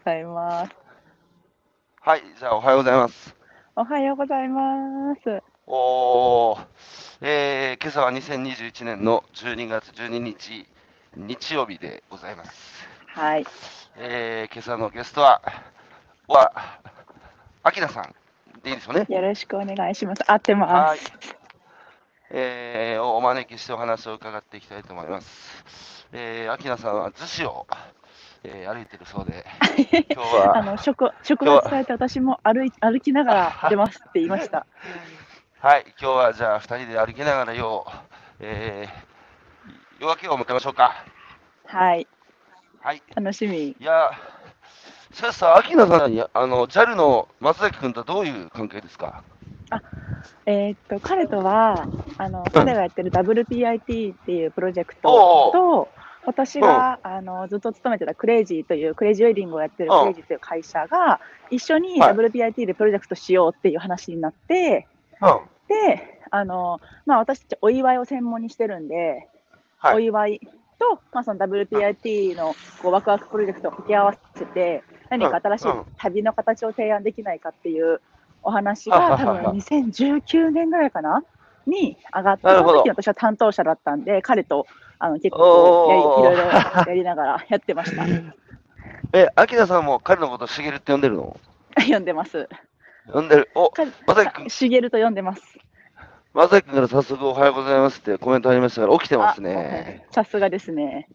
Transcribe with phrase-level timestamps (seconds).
[0.00, 0.72] ございます。
[2.00, 3.36] はい、じゃあおはようございます。
[3.76, 5.42] おはようございます。
[5.66, 6.66] おー、
[7.20, 10.66] えー、今朝は2021年の12月12日、
[11.16, 12.86] 日曜日でございます。
[13.08, 13.44] はい。
[13.96, 15.42] えー、今朝のゲストは、
[16.28, 16.50] は、
[17.62, 18.14] あきなさん
[18.62, 19.06] でいいでしょうね？
[19.08, 20.22] よろしくお願いします。
[20.26, 21.12] 合ってまはいす。。
[22.30, 26.06] えー、をお招きしてお話を伺っていきたいと思います。
[26.12, 27.66] えー、あきなさんは逗子を、
[28.44, 29.44] えー歩いてるそうで、
[30.14, 34.66] 今日は、あの職職場伝えて私も歩い歩きながら出ますって言いました。
[35.60, 37.90] はい、今日はじゃあ2人で歩きながらよう、
[38.40, 41.04] えー、夜明けを迎えましょうか。
[41.66, 42.06] はい。
[42.82, 43.02] はい。
[43.14, 43.68] 楽しみ。
[43.68, 44.10] いや、
[45.12, 49.22] それさ、秋名さんに、あの、JAL の松崎君とどういう関係ですか？
[50.46, 51.86] えーっと彼とは
[52.18, 55.88] あの彼がやってる WPIT っていうプロジェクトと
[56.30, 60.00] 私があのずっと勤めてたクレイジーというクレイジーウェディングをやってるうん。
[60.00, 62.14] クレイジーという会社が一緒にはい。
[62.14, 64.86] WPIT でプロジェクトしようっていう話になって、
[65.20, 65.28] うん。
[65.68, 69.28] であの、まあ、私たちお祝いを専門にしてるんで、
[69.78, 69.96] はい。
[69.96, 70.40] お祝い
[70.78, 75.84] と、まあ、その WPIT のこうワクワクプロジェクトを掛け合わせて、何か新しいうん。
[75.96, 78.00] 旅の形を提案できないかっていう
[78.42, 81.24] お話が、多分2019年ぐらいかな
[81.66, 84.66] に上がって、その時に私は担当者だったんで、彼と
[85.00, 86.52] あの結構やりいろいろ
[86.86, 88.04] やりながらやってました。
[89.12, 91.36] え、秋名さんも彼のことしげるって呼んでるの
[91.80, 92.48] 読んでます。
[93.12, 93.50] 呼んでる。
[93.54, 95.42] お、彼まさき君、しげると読んでます。
[96.32, 100.06] まさき君から早速おはようございますってコメントありましたから、起きてますあね。
[100.12, 101.08] さすがですね。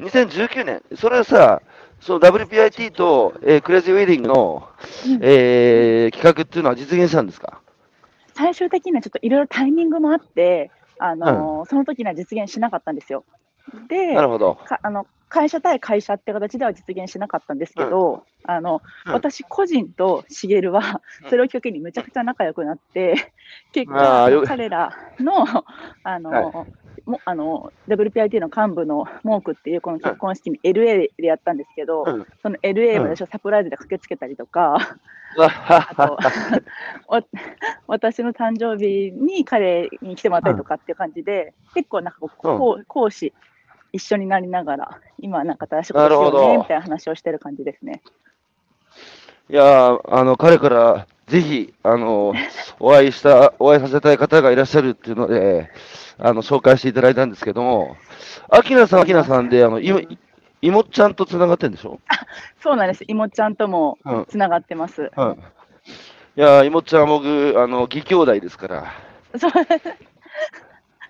[0.00, 1.62] 2019年、それはさ、
[2.00, 4.68] その WPIT と、えークレイジーウェディングの、
[5.06, 7.60] うんえー企画っていうのは実現したんですか？
[8.34, 10.70] 最終的にはちょっといろいろタイミングもあって、
[11.04, 13.24] あのその時には実現しなかったんですよ。
[13.88, 14.54] で、なるほど。
[14.54, 19.12] かあの会社対会社って形では実現しなかったんですけど、あのうん。
[19.12, 21.30] 私個人としげるはうん。
[21.30, 23.14] それをきっかけにむちゃくちゃ仲良くなって、
[23.72, 25.44] 結あーよ果、彼らの
[26.02, 26.66] あの、は
[27.06, 32.26] もあの WPIT の幹部のモークっていうこの結婚式に LA でやったんですけど、うん。
[32.42, 33.02] その LA うん。
[33.02, 34.98] まで私はサプライズで駆けつけたりとか、
[35.36, 36.18] わはあとは
[37.08, 37.24] わ
[37.86, 42.58] 私の誕生日に彼に来てもらったりとかっていう感じで、結構なんかこう、うん。
[42.58, 43.32] 講講師
[43.92, 48.02] 一緒になりながら、今なんか新しいことしようねみたいな話をしてる感じですね。
[49.50, 52.34] いやーあの彼からぜひあの
[52.78, 55.70] お会いした、お会いさせたい方がいらっしゃるっていうので、
[56.18, 57.96] あの紹介していただいたんですけども、
[58.50, 60.00] アキナさん、アキナさんで、あのいも
[60.60, 62.00] いもっちゃんとつながってるんでしょ、
[62.62, 63.04] そうなんです。
[63.06, 64.26] いもちゃんともうん。
[64.28, 65.10] つながってます。
[65.16, 65.32] うん、
[66.36, 68.92] いやーいもっちゃんは僕、あの義兄弟ですから、
[69.38, 69.52] そう。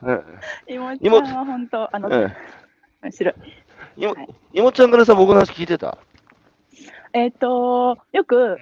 [0.02, 0.22] うん。
[0.68, 2.32] いもちゃんは本当、あの、うん、
[3.02, 3.34] 面白い。
[3.96, 4.28] いもはい。
[4.54, 5.98] いもっちゃんからさ、僕の話聞いてた？
[7.12, 8.56] えっ、と、よく、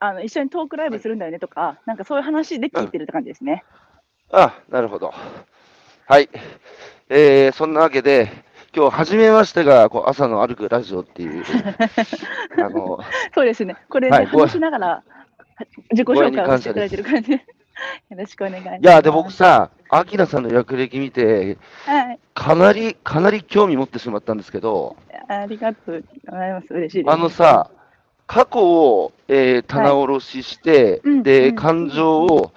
[0.00, 3.64] あの一緒にトークライブするんだよねとか、なんかそういう話で聞いてるって感じですね。
[4.32, 5.12] あ、なるほど。
[6.06, 6.30] はい。
[7.10, 8.30] えー、そんなわけで、
[8.74, 11.44] 今日、初めましてが、こう朝の歩くラジオっていう、
[12.56, 12.98] あの、
[13.34, 13.76] そうですね。
[13.90, 15.02] これではいご話しながら、
[15.90, 17.34] 自己紹介をしていただいてる感じで。
[18.10, 18.82] よろしくお願いします。
[18.82, 22.18] いや、で、僕さ、アキラさんの略歴見て、はい。
[22.34, 24.96] かなり、かなり興味持ってしまったんですけど、
[25.28, 26.72] ありがとうございます。
[26.72, 27.12] 嬉しいです。
[27.12, 27.70] あのさ、
[28.32, 31.56] 過去を、えー棚卸しして、うんで、うん。
[31.56, 32.52] 感情を、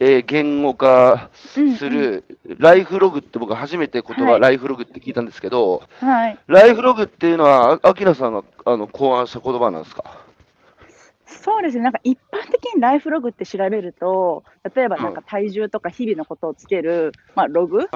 [0.00, 4.40] えー言語化うんする、ライフログって僕初めて言葉、はい。
[4.40, 6.38] ライフログって聞いたんですけど、うんはい。
[6.46, 10.02] ライフログっていうのは、あアキラさんがあの考案した言葉なんですか？
[11.26, 11.82] そうですね。
[11.82, 17.88] なんか一般的にライフログって調べると、例えばなんか体重とか日々のことをつける、まあ、ログっ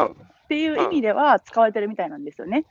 [0.48, 2.66] ていう意味では使われてるみたいなんですよね。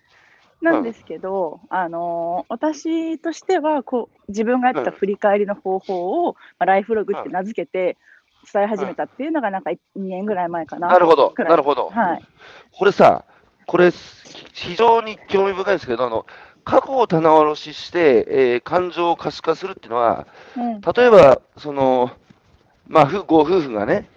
[0.61, 7.97] なんですけど、あのー私としてはこう自分がやってた振り返りの方法を、まあ、ライフログって名付けて
[8.51, 10.87] 伝え始めたっていうのがなんか2年ぐらい前かな。
[10.87, 11.89] なるほど、なるほど。
[11.89, 12.25] はい。
[12.71, 13.25] これさ、
[13.65, 13.91] これ、
[14.53, 16.25] 非常に興味深いんですけど、あの
[16.63, 22.11] 過去を棚卸しして、えー感情を可視化するっていうのは、うん例えば、その、
[22.87, 24.07] まあ、ふご夫婦がね、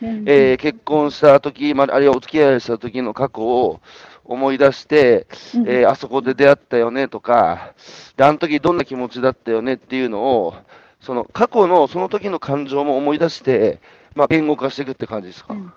[0.00, 3.80] うんえー結婚した時、まあ、あるいはお付き合いした時の過去を
[4.24, 7.74] 思い出して、うんえーあそこで出会ったよねとか、
[8.16, 10.54] であの時どんな気持ちだったよねっていうのを、
[11.00, 13.80] その過去のその時の感情も思い出して、
[14.14, 15.54] まあ、言語化していくって感じですか？
[15.54, 15.72] うん。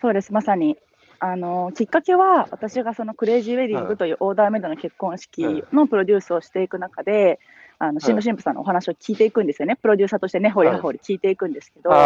[0.00, 0.76] そうです、まさに。
[1.20, 3.88] あのきっかけは、私がそのクレイジーウェディンはい。
[3.88, 7.38] グというオーダーメイドの結婚式のプロデュースをしていく中で、
[7.84, 12.00] あの新婦新婦さんのお話を聞いていくんですよね、プロデューサーとしてね、ほりはほり聞いていくんですけど、やっ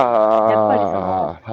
[0.69, 0.81] ぱり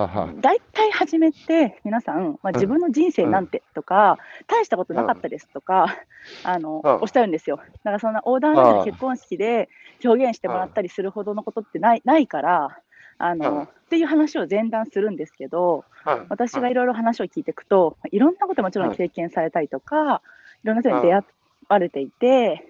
[0.07, 4.17] その、大体初めて皆さん、まあ、自分の人生なんてとか、
[4.47, 5.95] 大したことなかったですとか、
[6.43, 7.57] あのおっしゃるんですよ。
[7.57, 9.69] だからそんな横断な結婚式で
[10.03, 12.79] 表現してもらったりするほどのことってないないから、
[13.17, 15.85] あの、っていう話を前段するんですけど、
[16.29, 18.95] 私がいろいろ話を聞いていくと、いろんなこともちろん。
[18.95, 20.21] 経験されたりとか、
[20.63, 21.23] いろんな人に出会
[21.69, 22.67] われていて、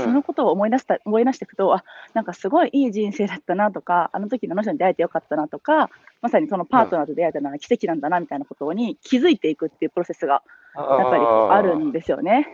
[0.00, 1.84] そのことを思い出した、思い出していくと、あ、
[2.14, 5.90] なんかすごいいい人生だったなとか、あの時のあの人に出会えてよかったなとか、
[6.20, 10.42] まさにそのパートナーと出会えたのは奇跡なんだなみたいなことに気づいていくっていうプロセスが
[10.74, 12.48] やっぱりあるんですよね。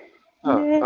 [0.44, 0.80] で、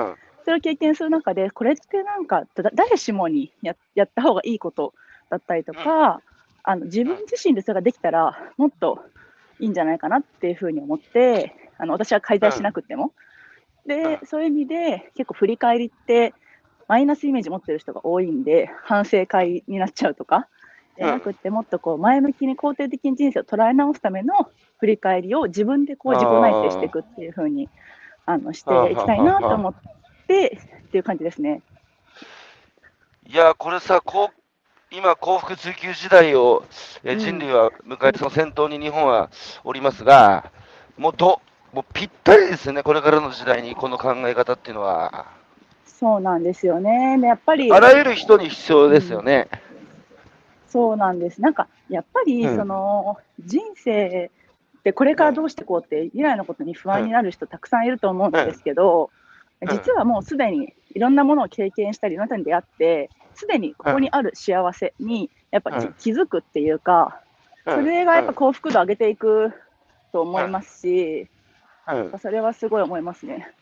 [0.45, 2.45] それを経験する中で、これってなんか
[2.75, 4.95] 誰しもにややった方がいいこと
[5.31, 6.21] だったりとか、
[6.65, 9.01] あの自分自身でそれができたら、もっと
[9.61, 13.13] いいんじゃないかなっていうふうに思って、あの私は介在しなくても。
[13.87, 16.35] で、そういう意味で、結構振り返りって、
[16.93, 20.47] マイナスイメージ持ってる人が多いんで、反省会になっちゃうとか、
[20.99, 27.71] じゃなくて、もっとこう前向きに肯定的に人生を捉え直すための振り返りを自分でこう自己内省していくっていうふうに
[28.27, 29.75] あのしていきたいなと思っ
[30.29, 31.63] てっていう感じですね。
[33.27, 36.63] いや、これさ、こう今、幸福追求時代を、
[37.05, 39.31] え人類は迎えて、その先頭に日本は
[39.65, 40.53] おりますが、
[40.99, 41.41] もうど
[41.73, 45.41] もうぴったりですよね、これからの時代に、この考え方っていうのは。
[46.03, 47.17] そうなんですよね。
[47.23, 47.73] やっぱり。
[47.73, 49.47] あらゆる人に必要ですよね。
[49.53, 49.59] うん、
[50.69, 51.41] そうなんです。
[51.41, 54.29] なんか、やっぱり、その、うん、人生
[54.79, 59.11] ってこれからどうしていこうって、未来のことに不安になる人たくさんいると思うんですけど、
[59.61, 65.71] うん、実はもうすでにいろんなものを経験したり、いろんな人に出会って、すでにここにある幸せに、やっぱ
[66.01, 67.21] 気づくっていうか、
[67.65, 69.53] それがやっぱ幸福度上げていく
[70.11, 71.29] と思いますし、
[72.21, 73.53] それはすごい思いますね。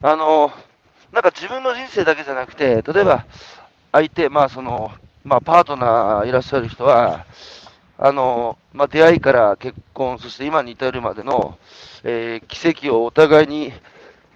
[0.00, 0.50] あの
[1.12, 3.26] なんか自分の人生だけじゃなくて、例えば
[3.92, 4.92] 相手、まあその
[5.24, 7.26] まあ、パートナーいらっしゃる人は、
[7.98, 11.58] あのまあ、出会いから結婚、そして今に至るまでの、
[12.04, 13.72] えー、奇跡をお互いに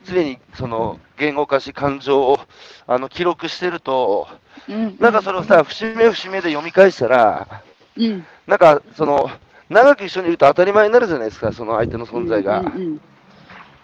[0.04, 2.38] 常にその言語化し、感情を
[2.86, 4.28] あの記録してると、
[4.68, 7.62] うん、なんかそれをさ、節目節目で読み返したら、
[7.96, 9.30] うん、なんかその、
[9.70, 12.62] 長く一緒にいると当たり前になるじゃないですか、その相手の存在が。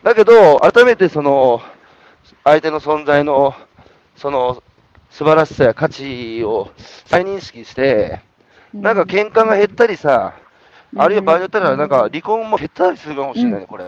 [0.02, 1.62] だけど、改めてその、
[2.44, 3.54] 相手の存在の、
[4.16, 4.62] その、
[5.10, 6.70] 素晴らしさや価値を
[7.06, 8.20] 再認識して、
[8.72, 10.34] なんか喧嘩が減ったりさ、
[10.96, 13.84] あるいは場合によったら、なんか離婚も減ったりするかもしれない、ね、これ。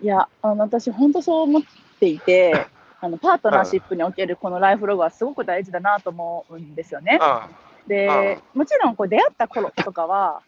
[0.00, 1.62] いや、あの私、本当そう思っ
[2.00, 2.66] ていて、
[3.00, 7.18] あのパートナーシップにおけるこのライフログはすごく大事だなと思うんですよね。
[7.86, 10.42] で、もちろんこう出会った頃とかは、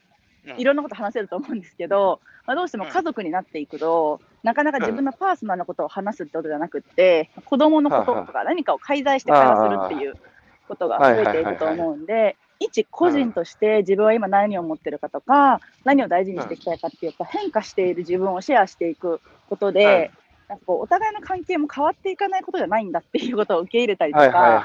[0.56, 10.14] いろんなこと話せると思うんですけど、まあ、どうしても家族になっていくと、なかなか自分のパーソナルなことを話すってことじゃなくて、子供のこととか何かを介在して会話するっていう
[10.68, 20.10] ことが増えていくと思うんで、一個人として自分は今何を持ってるかとか、何を大事にしていきたいかっていうか、変化している自分をシェアしていくことで、
[20.48, 24.64] なんかこうお互いの関係も変わっていかないことじゃないんだっていうことを受け入れたりとか、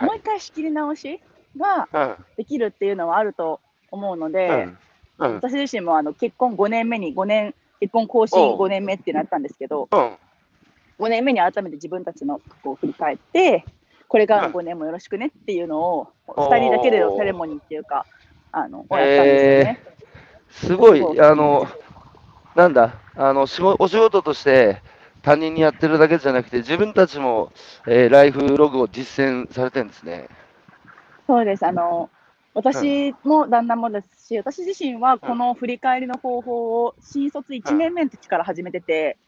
[0.00, 1.20] もう一回仕切り直し
[1.56, 1.88] が
[2.36, 3.60] できるっていうのはあると
[3.90, 4.68] 思うので、
[5.18, 10.16] うん、私自身もあの結婚5年目に5年、結婚更新5年目ってなったんですけど、うん、
[10.98, 13.64] 5年目に改めて自分たちの過去を振り返って、
[14.08, 18.06] これからの5年もよろしくねっていうのを、2人だけでのセレモニーっていうか、
[18.52, 19.80] あの、やったんですよね。
[20.50, 21.66] すごい、あの、
[22.54, 24.82] なんだ、あのお仕事として
[25.22, 27.52] 他人にやってるだけじゃなくて、自分たちも、
[27.86, 30.28] えー、ライフログを実践されてるんですね。
[31.26, 31.66] そうです。
[31.66, 32.08] あの、
[32.56, 39.18] 私も旦那もですし、私自身はこの振り返りの方法を新卒1年目の時から始めてて、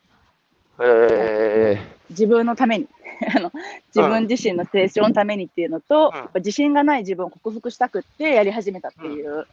[0.80, 2.88] えー、自分のために
[3.36, 3.52] あの、
[3.94, 9.46] 自分自身の成長のためにっていうのと、やっぱ自信がない自分を克服したくってやり始めたっていう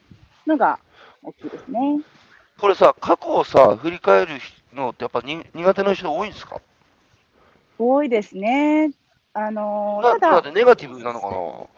[0.48, 0.79] のが
[1.22, 2.00] 大きいですね。
[2.58, 4.34] これさ、過去をさ、振り返る
[4.74, 6.62] のってやっぱに苦手な人多いんですか？
[7.77, 8.94] 多いですね。
[9.34, 11.75] あのー、ただ、ネガティブなのかな？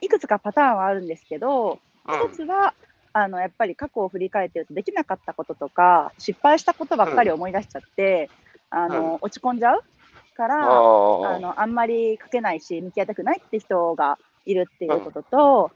[0.00, 2.74] いくつかパターンはあるんですけど、一つは、
[3.12, 8.30] あのやっぱり過去を振り返ってるとできなかったこととか失敗したことばっかり思い出しちゃって、
[8.70, 9.82] あの落ち込んじゃう
[10.36, 15.70] からあのあんまり書けないし向き合いたくないって人がいるっていうことと、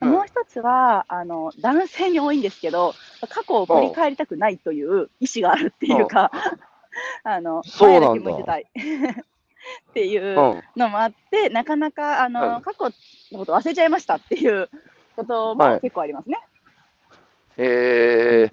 [0.00, 2.94] もう一つはあの男性に多いんですけど
[3.28, 6.30] 過去を振り返りたくないという意思があるっていうか
[7.24, 8.58] あの前だけ向いてた。
[8.58, 8.66] い
[9.90, 12.84] っていうのもあって、なかなかあの、過去
[13.32, 14.68] のこと忘れちゃいましたっていう
[15.16, 16.38] ことも結構ありますね。
[17.56, 18.50] え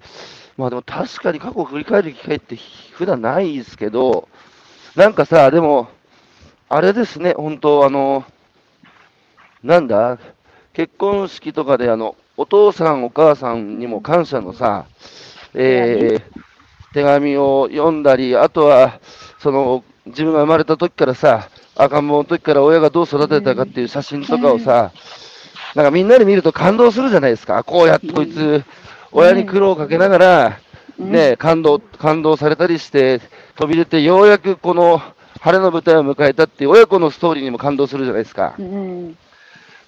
[0.56, 2.56] まあでも確かに過去を振り返る機会って
[2.92, 4.28] 普段ないですけど、
[4.94, 5.88] なんかさ、でも、
[6.68, 8.24] あれですね、本当、あの、
[9.62, 10.18] なんだ、
[10.72, 14.86] 結婚式とかで、あの、お父さん、お母さんにも感謝のさ、
[15.54, 16.22] えー、
[16.94, 19.00] 手紙を読んだり、あとは、
[19.38, 24.92] その、自分が生まれた時からさ、赤ん坊の時から親がどう育てたかっていう写真とかをさ、
[25.74, 27.64] なんかみんなで見ると感動するじゃないですか。
[27.64, 28.64] こうやってこいつ、
[29.12, 30.58] 親に苦労をかけながら、
[30.98, 33.20] ね、感動、感動されたりして、
[33.56, 35.00] 飛び出て、ようやくこの
[35.40, 38.54] 晴れの舞台を迎えたっていう親子のストーリーにも感動するじゃないですか。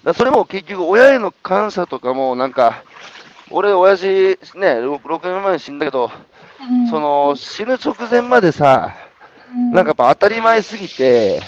[0.03, 2.83] だそれも結局、親への感謝とかも、なんか、
[3.51, 4.37] 俺、親父、ね、
[4.81, 6.11] 6年前に死んだけど、
[6.89, 8.93] その、死ぬ直前までさ、
[9.55, 11.41] なんかやっぱ当たり前すぎて、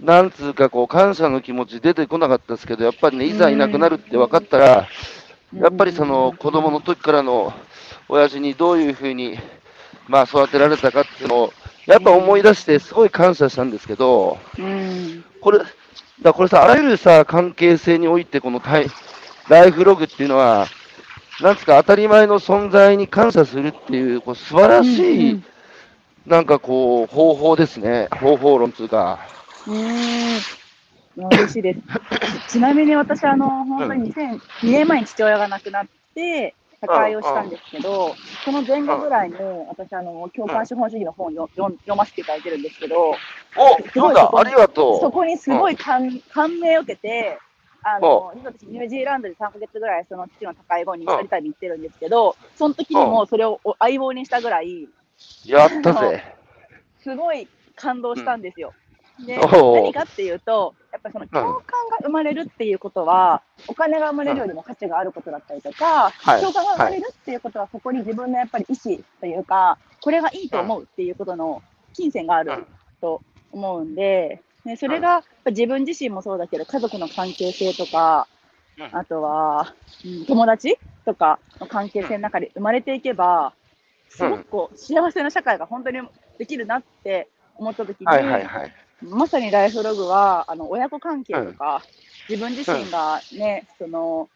[0.00, 4.88] なんつうかこう、感謝の気持ち出てこなかったですけど、やっぱりね、いざいなくなるって分かったら、
[5.54, 7.52] やっぱりその子供の時からの
[8.08, 9.38] 親父にどういうふうに、
[10.08, 11.52] まあ、育てられたかっていうのを、
[11.86, 14.38] やっぱ思い出して、すごい感謝したんですけど、
[15.40, 15.60] これ、
[16.22, 18.86] だこれさ、あらゆるさ、関係性において、このタイ
[19.48, 20.66] ライフログっていうのは、
[21.40, 25.42] なんつか当たり前の存在に感謝するっていう、こう素晴らしい、
[26.26, 28.08] なんかこう、方法ですね。
[28.12, 29.18] 方法論つうか。
[29.66, 31.26] うん。
[31.28, 31.80] 嬉しいです。
[32.48, 38.14] ちなみに私、あの、本当に2002年前に父親が亡くなって、他界をしたんですけど、
[38.44, 39.36] その前後ぐらいに、
[39.68, 43.16] 私、あの、共感資本主義の本を読読ませていただいてるんですけど、お、
[43.94, 45.00] そうだ、ありがとう。
[45.00, 47.38] そこにすごい感,、感銘を受けて、
[47.84, 54.88] あの、私、ニュージーランドで3ヶ月ぐらい、その父の高い後に二人旅行ってるんですけど、その時にもそれを相棒にしたぐらい、
[55.44, 56.24] やったぜ。
[57.02, 58.72] すごい感動したんですよ。
[59.26, 71.62] で、何かっていうと、やっぱりその共感が生まれるっていうことは、お金が生まれるよりも価値があることだったりとか、共感が生まれるっていうことは、そこに自分のやっぱり意思というか、これがいいと思うっていうことの
[71.92, 72.66] 金銭がある
[73.00, 73.20] と
[73.52, 78.26] 思うんで、ね、それが自分自身もそうだけど、家族の関係性とか、
[78.92, 79.74] あとは、
[80.04, 83.52] うん、友達とかの関係性の中で生まれていけば、
[84.16, 86.00] すごくこう幸せな社会が本当に
[86.38, 91.82] できるなって思ったときに、はいはいはい、まさにライフログは、あの親子関係とか、
[92.28, 94.28] 自分自身がね、その、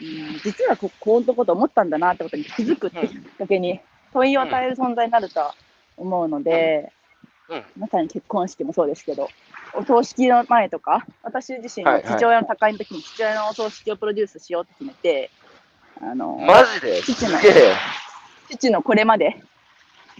[0.00, 3.80] うん、実はここういうこと思ったんだなってことに気づくってきっかけに
[4.12, 5.52] 問いを与える存在になると
[5.96, 6.92] 思うので、
[7.76, 9.28] まさに結婚式もそうですけど、
[9.74, 15.30] お葬式の前とか、私自身の父親の高いの時に父親のお葬式をプロデュースしようって決めて、
[16.00, 17.02] あのマジで？
[17.02, 17.38] 父の
[18.50, 19.36] 父のこれまで、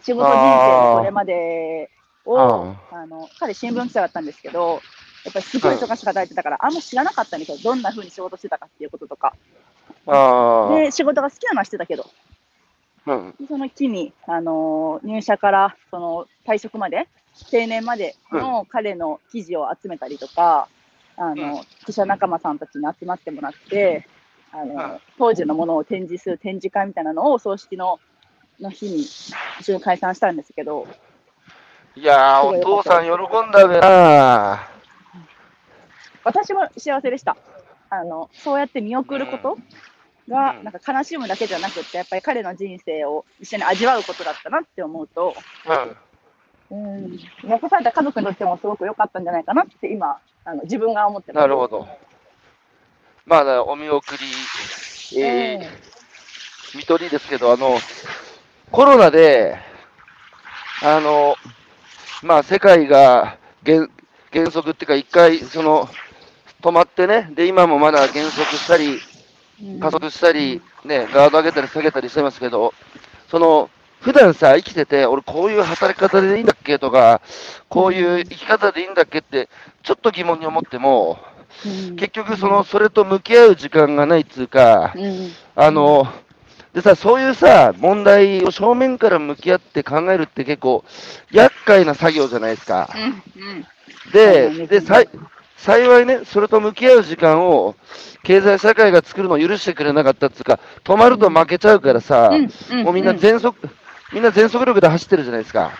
[0.03, 1.91] 仕事人生のこれまで
[2.25, 4.81] を、あの彼、新聞記者だったんですけど、
[5.25, 9.35] やっぱりすごい忙しく働いてたから、あんま知らなかったんですよ、どんなふうに仕事してたかっていうこととか。
[10.75, 12.09] で、仕事が好きなのはしてたけど、
[13.07, 17.09] うん、その木に、あの入社からその退職まで、
[17.51, 20.69] 定年までの彼の記事を集めたりとか、
[21.17, 24.07] あの記者仲間さんたちに集まってもらって、
[24.53, 28.01] あの当時のものを展示する展示会みたいなのを葬式の
[28.61, 30.87] の日に一緒に解散したんですけど。
[31.95, 34.69] いやー、お父さん喜んだべな
[36.25, 37.37] 私も幸せでした。
[37.91, 39.59] あの、そうやって見送ること
[40.29, 45.35] が、なんか悲しむだけじゃなくて、やっぱり彼の人生を一緒に味わうことだったなって思うと、
[46.71, 51.43] うん、うん、残された家族にとってもすごく良かったんじゃないかなって今、あの自分が思ってます。
[51.43, 51.89] なるほど。
[53.25, 54.05] まあ、お見送
[55.13, 57.79] り、えー、見取りですけど、あの、
[58.71, 59.57] コロナで、
[60.83, 61.37] あの、
[62.23, 63.89] まあ、世界が原
[64.33, 65.89] 原則っていうか、一回、その、
[66.61, 68.99] 止まってね、で、今もまだ減速したり、
[69.81, 72.75] 加速したり、ね、ガード上げたり下げたりしてますけど、
[73.31, 73.71] その、
[74.01, 77.21] 普段さ、生きてて、俺こういう働き方でいいんだっけとか、
[77.69, 79.49] こういう生き方でいいんだっけって、
[79.83, 81.19] ちょっと疑問に思っても、
[81.97, 84.95] 結局その、それと向き合う時間がないっつうか、
[85.57, 86.07] あの、
[86.79, 90.85] でさ、そういうさ、問題を正面から向き合って考えるって結構、
[91.33, 92.89] 厄介な作業じゃないですか。
[94.13, 95.03] で、で、さ
[95.57, 97.75] 幸いね、それと向き合う時間を、
[98.23, 102.31] 経済社会が作るのを許してくれなかったっていうか、止まると負けちゃうからさ、
[102.85, 103.59] もうみんな全速、
[104.13, 105.73] みんな全速力で走ってるじゃないですか。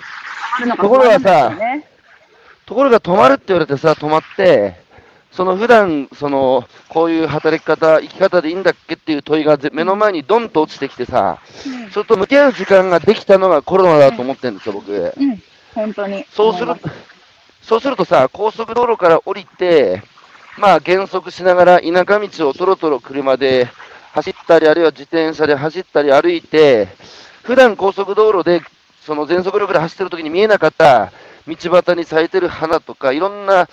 [0.81, 1.53] ところがさ、
[2.67, 4.75] ところが止まるって言われてさ、止まって、
[5.31, 14.93] その普段そのこういう働き方、生き方でいいんだっけっていう問いが目の前にドンと落ちてきてさ、うん、それと向き合う時間ができたのがコロナだと思ってるんですよ、僕。
[14.93, 15.43] うん、
[15.75, 16.25] 本当に。
[16.31, 16.75] そうする
[17.63, 20.03] そうするとさ、高速道路から降りて、
[20.57, 23.69] まあ減速しながら田舎道をとろとろ車で
[24.13, 26.89] 走ったり、あるいは自転車で走ったり歩いて、
[27.43, 28.63] 普段高速道路で
[29.03, 31.13] その全速力で走ってる時に見えなかった
[31.47, 33.69] 道端に咲いてる花とか、いろんな、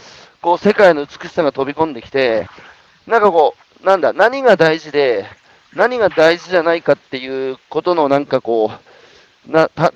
[0.46, 2.48] こう、世界の美しさが飛び込んできて、
[3.08, 5.26] なんかこう、なんだ、何が大事で、
[5.74, 8.70] 何が大事じゃないかっていうことのなんかこ
[9.48, 9.92] う、な、た、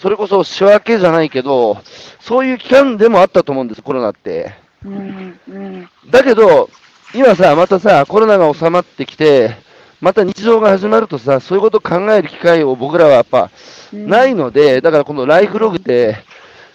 [0.00, 1.78] それこそ仕分けじゃないけど、
[2.18, 4.52] そういう期間でもあったと思うんです、コロナって。
[4.84, 6.68] うんうんだけど、
[7.14, 9.54] 今さ、またさ、コロナが収まってきて、
[10.00, 13.50] また日常が始まるとさ、そういうことを考える機会を僕らはやっぱ
[13.92, 16.16] うんないので、だからこのライフログって、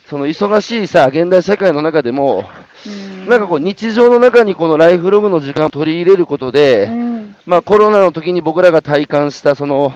[0.07, 2.45] その忙しいさ、現代社会の中でも、
[2.85, 9.93] うんなんかこう日常の中にこのライフログの時間を取り入れることで、うんまあコロナの時に僕らが体感したその、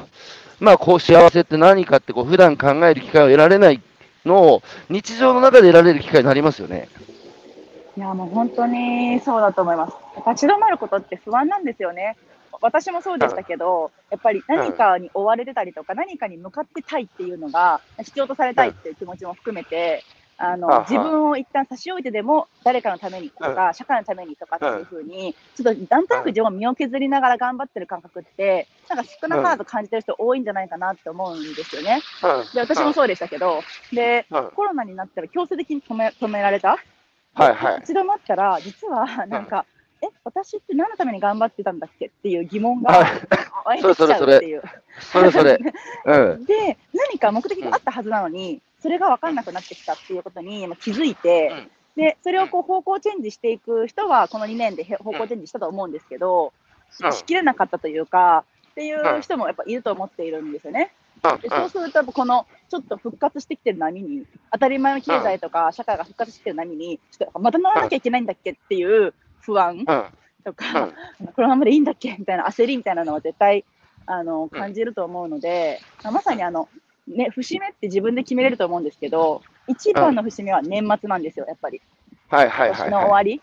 [0.59, 3.81] まあこう幸せって何かってこう普段考える機会を得られない
[4.25, 6.87] のを日常の中で得られる機会になりますよね。
[7.97, 9.93] いや、もう本当にそうだと思います。
[10.27, 12.15] 立ち止まることって不安なんですよね。
[12.61, 20.03] 私もそうでしたけど、やっぱり何かに追われてたりとか、何かに向かってたいっていうのが、必要とされたいっていう気持ちも含めて、
[20.39, 32.01] あの自分を一旦差し置いてでも、誰かのためにとか、社会のためにとかっていうふうに、ちょっとなんとなく自分を身を削りながら頑張ってる感覚って、なんか少なからず感じてる人多いんじゃないかなって思うんですよね。
[32.53, 33.61] で、私もそうでしたけど、
[33.91, 34.51] で、うん。
[34.55, 36.77] コロナになったら強制的に止め止められた？
[37.33, 37.75] はいはい。
[37.81, 39.65] 立ち止まったら、実はなんか、
[40.01, 43.07] え、私って何のために頑張ってたんだっけっていう疑問がはい
[43.65, 44.63] 湧いてきちゃうっていう。
[44.99, 45.59] それそれ。
[46.05, 46.45] うん。
[46.45, 56.51] で、何か目的があったはずなのに、それが分かんなくなってきたっていうことにまあ気づいて、で、それをこう方向チェンジしていく人は、この2年でへ方向チェンジしたと思うんですけど、うん
[57.11, 60.93] しきれなかったというか、っていう人もやっぱいると思っているんですよね。
[61.41, 69.83] でそうすると、このちょっと復活してきてる波に、当たり前の経済とか社会が復活してきてる波に、ちょっとまた乗らなきゃいけないんだっけっていう不安うん。
[70.43, 70.89] とか、
[71.35, 73.65] このままでいいんだっけみたいな焦りみたいなのは絶対
[74.05, 76.69] あの感じると思うので、まあまさにあの、
[77.07, 81.81] ね、節目って自分で決めれると思うんですけど、一番の節目は年末なんですよ、やっぱり。
[82.29, 82.91] はいはい年はいはい。
[82.91, 83.41] の終わり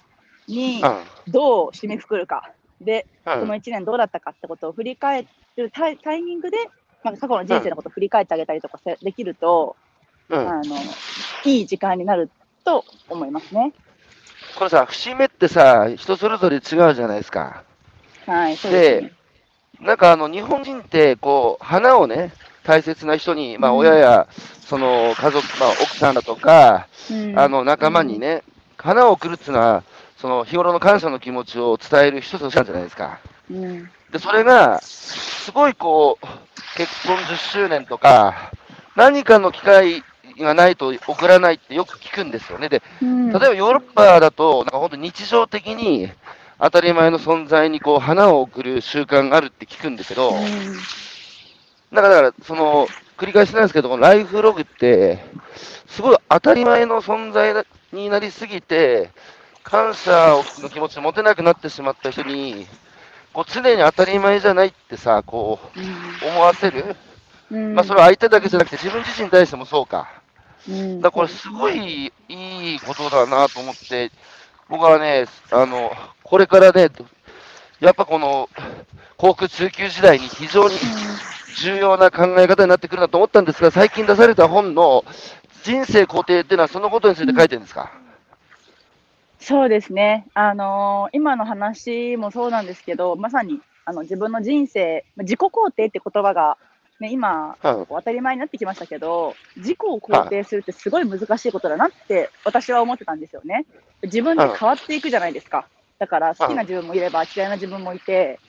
[0.48, 0.82] に
[1.28, 2.50] どう締めくくるか。
[2.80, 6.56] で、うんこの1年どうだったかってことを振り返るタイタイミングで、
[7.02, 9.76] まあ、過去の人生のことを振り返ってあげたりとかせできると、
[10.30, 10.76] あの、
[11.44, 12.30] いい時間になる
[12.64, 13.72] と思いますね。
[14.56, 17.64] これさ、節目ってさ、人それぞれ違うじゃないですか。
[18.26, 19.12] はい、ですね。
[19.80, 24.28] なんかあの、日本人って、こう、花をね、大切な人に、まあうん親や、
[24.60, 28.42] その家族、まあ奥さんだとか、うんあの、仲間にね、
[28.78, 29.82] 花を贈るっていうのは、
[30.16, 33.18] その日頃の感謝の気持ちを伝える一つの手段じゃないですか。
[33.50, 36.26] うんで、それが、すごいこう、
[36.76, 38.52] 結婚10周年とか、
[38.94, 40.04] 何かの機会
[40.38, 42.68] がないと送らないってよく聞くんですよね。
[42.68, 46.10] で、うん例えばヨーロッパだと、なんか本当日常的に
[46.58, 50.38] 当たり前の存在にこう花を贈る習慣があるって聞くんですけど、うん
[51.94, 55.24] だから、だからその、繰り返しなんですけど、このライフログって、
[55.86, 57.54] すごい当たり前の存在
[57.92, 59.10] になりすぎて、
[59.62, 62.66] 感謝の気持ちを持てなくなってしまった人に、
[63.32, 66.96] こう常に当たり前じゃないってさ、こう、思わせる。
[67.50, 70.08] うんまあ、それは相手だけじゃなくて、自分自身に対してもそうか。
[70.68, 71.00] うん。
[71.00, 74.10] だからこれすごいいいことだなと思って、
[74.68, 76.90] 僕はね、あの、これからね、
[77.80, 78.48] やっぱこの、
[79.16, 80.74] 航空中級時代に非常に
[81.56, 85.04] 重要な考え方になってくるなと思ったんですが、最近出された本の
[85.62, 87.92] 人生肯定っていうのはそのことについて書いてるんですか、
[89.38, 96.58] そうですね、あのー今の話もそうなんですけど、まさにあの自分の人生、ま自己肯定って言葉が、
[97.04, 103.66] ね、今、うん当たり前になってきましたけど、自己を肯定するってすごい難しいことだなって私は思ってたんですよね。
[104.02, 105.66] 自分って変わっていくじゃないですか。
[105.98, 108.40] だから好きな自分もいれば嫌いな自分もいて、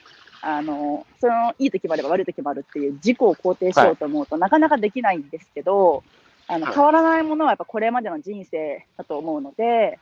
[0.41, 6.03] あのそのいい時もあれば悪い時もあるっていう自己を肯定しようと思うと、なかなかできないんですけど、
[6.47, 6.75] あのはい。
[6.75, 9.99] 変わらないものはやっぱこれまでの人生だと思うので、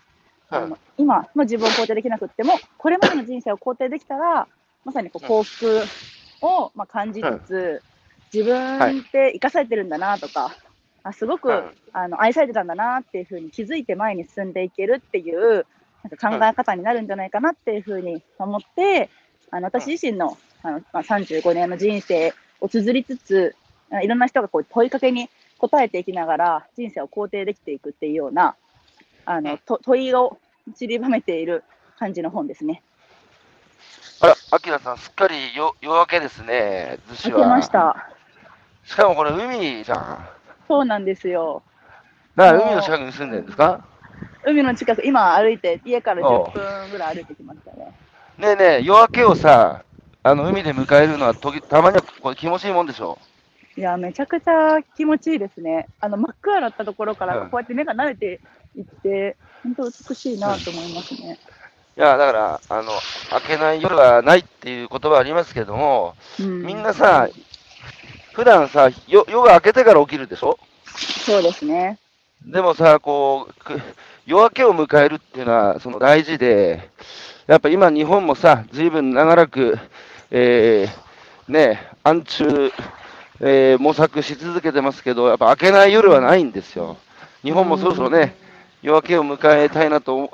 [0.50, 4.48] あの今の自分を肯定できなくっても、これまでの人生を肯定できたら、
[4.86, 5.82] まさにこう幸福
[6.42, 7.82] をまあ感じつつ、
[8.34, 10.56] 自分って生かされてるんだなとか、
[11.04, 15.68] あすごく、うんあの愛されてたんだなっていうふうに気づいて前に進んでいけるっていう
[16.04, 19.12] なんか考え方になるんじゃないかなっていうふうに思って、
[19.52, 23.56] あの私自身のあの、まあ、35年の人生を綴りつつ、
[23.92, 28.56] あいろんな人がこう問いかけに答えていきながら人生を肯定できていくっていうような
[29.26, 30.40] あのと問いを
[30.76, 31.64] 散りばめている
[32.00, 32.82] 感じの本ですね。
[34.20, 37.40] あら、アキラさん、すっかりよ夜明けですね、逗子は。
[37.40, 37.70] 開けまし。
[37.70, 38.10] た。
[38.86, 40.28] しかもこれ海じゃん。
[40.68, 41.62] そうなんですよ。
[42.36, 43.84] な海の近くに住んでるんですか？
[44.46, 47.94] 海の近く、今歩いて、家から10分ぐらい歩いてきましたね。
[48.38, 49.84] ねえねえ、夜明けをさ、
[50.24, 53.18] あの海で迎えるのは時たまにはこれ気持ちいいもんでしょ？
[53.78, 55.88] いや、めちゃくちゃ気持ちいいですね。
[56.00, 58.40] あの真っ暗だったところから、うんこうやって目が慣れて
[58.76, 61.38] いって、本当美しいなと思いますね。
[61.96, 62.92] いや、だから、あの、
[63.32, 67.30] 明けない夜はないっていう言葉はありますけども、うん、みんなさ、
[68.34, 70.58] 普段さ、よ夜が明けてから起きるでしょ？
[71.26, 72.00] そうですね。
[72.46, 73.80] でもさ、こう、く
[74.26, 76.90] 夜明けを迎えるっていうのは、その大事で、
[77.48, 79.78] やっぱ今日本もさ、ずいぶん長らく、
[80.32, 82.72] えー、ね、暗中、
[83.40, 86.98] えー模索し続けてますけど、やっぱ明けない夜はないんですよ。
[87.44, 88.36] 日本もそろそろね、
[88.82, 90.30] 夜明けを迎えたいなと思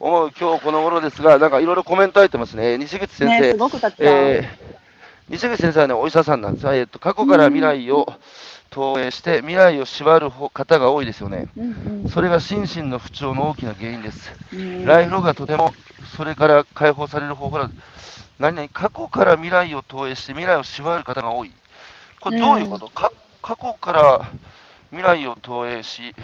[0.00, 2.76] 思う今日この頃ですが、なんかいろいろコメント入ってますね。
[2.78, 4.06] 西口先ね、生す、ごくたくさん。
[4.06, 4.83] えー
[5.28, 8.06] 西口先生はね、お医者さんなんですが、えーと過去から未来を
[8.68, 11.48] 投影して、未来を縛る方が多いですよね。
[11.56, 14.30] うんそれが心身の不調の大きな原因です。
[14.84, 15.72] ライフログがとても
[16.16, 17.70] それから解放される方法だ。
[18.38, 21.52] 何々、過去から未来を投影して未来を縛る方が多い。
[22.20, 23.10] これどういうこと、か
[23.40, 24.30] 過去から
[24.90, 26.14] 未来を投影し、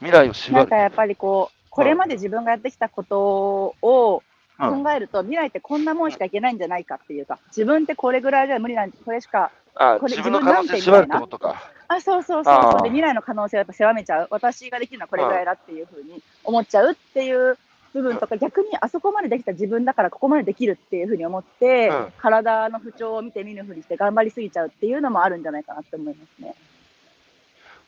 [0.00, 0.76] 未来を縛るなんか。
[0.76, 11.70] やっぱりこう、これまで自分がやってきたことをうん考えると、未来ってこんなもんしかいけないんじゃないかっていうか、自分ってこれぐらいじゃ無理なんこれしか、あこれ自分の可能性縛るってことか。
[11.88, 17.58] あ、そうそうそうで、未来の可能性をやっぱ狭めちゃう、私ができるのはこれぐらいだっていうふうに思っちゃうっていう
[17.92, 22.12] 部分とか、逆にあそこまでできた自分だからここまでできるっていうふうに思って、うん。
[22.18, 26.54] 体の不調を見て見ぬふりして頑張りすぎちゃうっていうのもあるんじゃないかなって思いますね。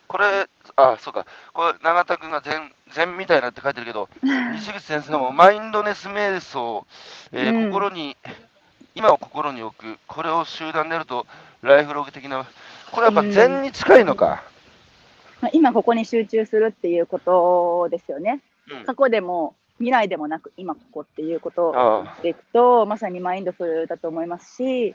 [0.06, 1.26] これ、あ、そうか。
[1.52, 4.08] これ、永田君が禅、禅みたいなって書いてるけど、
[4.54, 6.86] 西口先生もマインドネス瞑想、
[7.32, 8.16] えーうん心に、
[8.94, 11.26] 今を心に置く、これを集団でやると、
[11.62, 12.46] ライフログ的な、
[12.92, 14.42] これやっぱ禅に近いのか。
[15.40, 18.40] まあ今ここに集中するっていうことですよね。
[18.70, 24.94] うん過去でも未来でもなく今ここっていうことあでいくと、まさにマインドフルだと思いますし、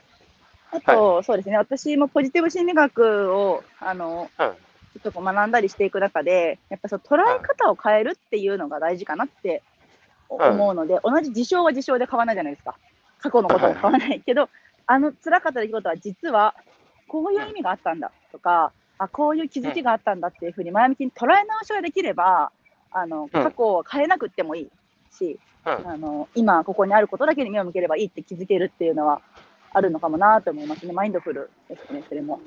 [0.72, 4.56] あと、そうですね、私もポジティブ心理学をあのあ、うん。
[4.92, 9.62] ちょっとこう学んだりしていく中で、やっぱその捉え方を変えるっていうのが大事かなって
[10.28, 12.76] 思うので、同じ事象は事象で変わらないじゃないですか。
[13.20, 14.48] 過去のことは変わらないけど、
[14.86, 16.54] あの辛かった出来事は実は
[17.08, 22.52] こういう意味があったんだとか、あこういう気づきがあったんだっていうふうに前向きに捉え直しができれば、
[22.90, 24.70] あの過去を変えなくってもいい
[25.16, 29.22] し、うんあの今ここにあることだけに目を向ければいいって気づけるっていうのは
[29.72, 30.92] あるのかもなと思いますね。
[30.92, 32.40] マインドフルですね、それも。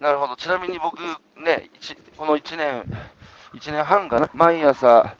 [0.00, 0.36] なるほど。
[0.36, 0.98] ちなみに僕
[1.42, 2.84] ね、一この1年、
[3.54, 5.16] 1年半かな、毎朝、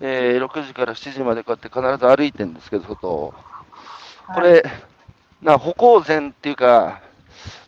[0.00, 3.34] えー6時から7時までこうやって必ず歩いてるんですけど、外を。
[4.34, 4.62] これ、
[5.42, 7.00] な歩行前っていうか、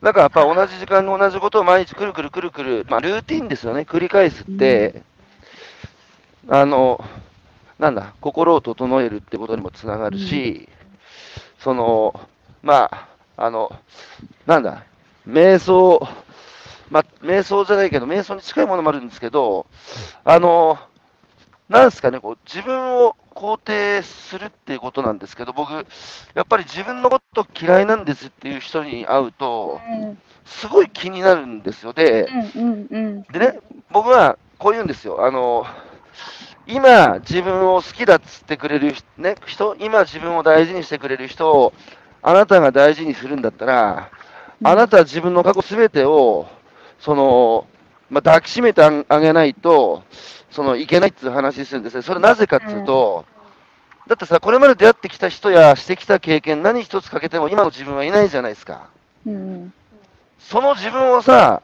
[0.03, 5.03] なんかやっぱ同じ時間に同じことを毎日くるくるくるくる、まあルーティンですよね、繰り返すって、
[6.49, 7.03] あの、
[7.79, 10.69] なんだ、心を整えるってことにもつながるし、
[11.59, 12.21] その、
[12.63, 13.71] まあ、あの、
[14.47, 14.85] なんだ、
[15.27, 16.07] 瞑想、
[16.91, 19.67] まあ、瞑想じゃないけど、瞑想に近いものもあるんですけど、
[20.25, 20.79] あの、
[21.69, 30.19] なんですかね、こう自分を肯定するっていうことなんですけど、僕、やっぱり自分のこと嫌いなんですっていう人に会うと、うん
[30.51, 31.93] すごい気になるんですよ。
[31.93, 32.29] で、
[33.33, 35.25] でね、僕はこう言うんですよ。
[35.25, 35.65] あの、
[36.67, 41.73] 今自分を好きだっつってくれる、ね、人、今自分を大事にしてくれる人を、
[42.23, 44.11] あなたが大事にするんだったら、
[44.63, 46.49] あなたは自分の過去すべてを、
[47.01, 47.67] その、
[48.09, 50.03] まあ、抱きしめてああげないと、
[50.51, 52.03] その、いけないっていう話するんですね。
[52.03, 53.25] それなぜかっていうと、
[54.07, 58.89] だってさ、これまで出会ってきた人やしてきた経験、何一つかけても今の自分はいないじゃないですか。
[59.27, 59.73] うん
[60.41, 61.63] その自分をさ、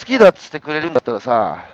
[0.00, 1.64] 好きだっつってくれるんだったらさ、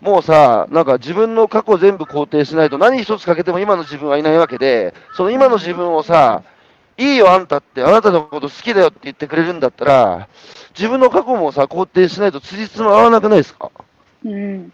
[0.00, 6.42] もうさ、なんか自分の過去全部肯定しないと何一つかけても今の自分はいないわけで、その今の自分をさ、
[6.96, 7.82] いいよあんたって。
[7.82, 10.28] あなたのこと好きだよって言ってくれるんだったら、
[10.76, 13.70] 自分の過去もさ、肯定しないと辻褄合わなくないですか？
[14.24, 14.72] うん。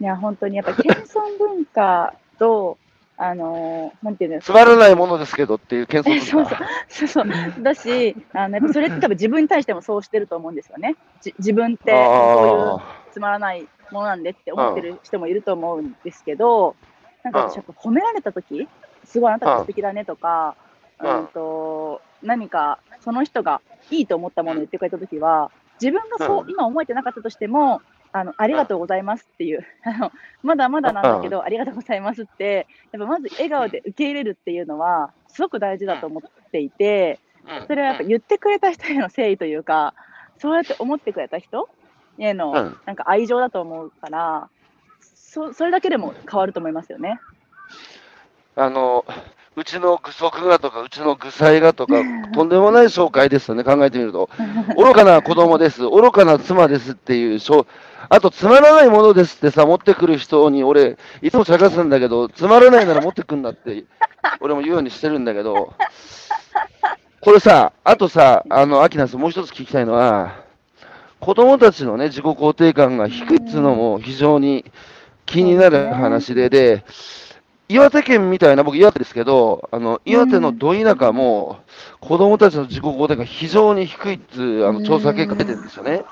[0.00, 2.78] いや、本当にやっぱ謙遜文化と、
[3.18, 6.58] あのーなんていうんですつまらないものですけどっていう謙遜 そう文化。
[6.88, 7.26] そうそう。
[7.62, 10.96] だし、あのそれって多分自分に対してもそうしてると思うんですよね。
[11.22, 12.04] じ自分ってこういう
[12.74, 16.76] あつまらないものなんでって思ってる人もいると思うんですけど、
[17.22, 18.68] なんか私褒められた時
[19.04, 20.54] すごいあなたが素敵だねとか、
[21.00, 26.50] ううんんと何かその人がいいと思ったものを言ってくれた時は、自分がそう、うん。
[26.50, 27.82] 今思えてなかったとしても、
[28.12, 37.66] あのありがとうございますっていう、 あのまだまだなんだけど、ありがとうございますって、やっぱまず笑顔で受け入れるっていうのは、すごく大事だと思っていて、うん。
[37.66, 39.94] それはやっぱ言ってくれた人への誠意というか、
[40.38, 41.68] そうやって思ってくれた人
[42.18, 42.76] へのうん。
[42.86, 44.48] なんか愛情だと思うから、
[45.00, 47.20] そそれだけでも変わると思いますよね。
[48.54, 49.04] あの、
[49.58, 51.94] うちの具足がとか、うちの具才がとか、
[52.34, 54.28] とんでもない紹介ですよね、考えてみると。
[54.76, 57.40] 愚かな子供です、愚かな妻ですっていう、
[58.10, 63.84] あと、つまらないものですってさ、持ってくる人に、俺、いつも茶化すんだけど、つまらないなら持ってくんだって、
[64.40, 65.72] 俺も言うようにしてるんだけど、
[67.22, 70.34] これさ、あとさ、あの、アキナス、もう一つ聞きたいのは、
[71.18, 74.66] 子供たちのね、自己肯定感が低いっていうのも非常に
[75.24, 76.84] 気になる話で、で、
[77.68, 81.58] 岩手県みたいな、僕岩手ですけど、あの、岩手のど田舎も、
[82.00, 86.04] 子供たちの自己肯定感非常に低いっていう、あの、調査結果出てるんですよね。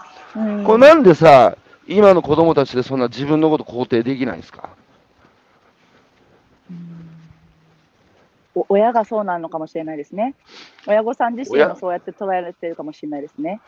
[0.66, 4.70] これなんでさ、今の子供たちでそんな自分のこと肯定できないんですか？
[8.56, 10.34] お親がそうなのかもしれないですね。
[10.86, 13.60] 親御さん自身もそうやって捉えられてるかもしれないですね。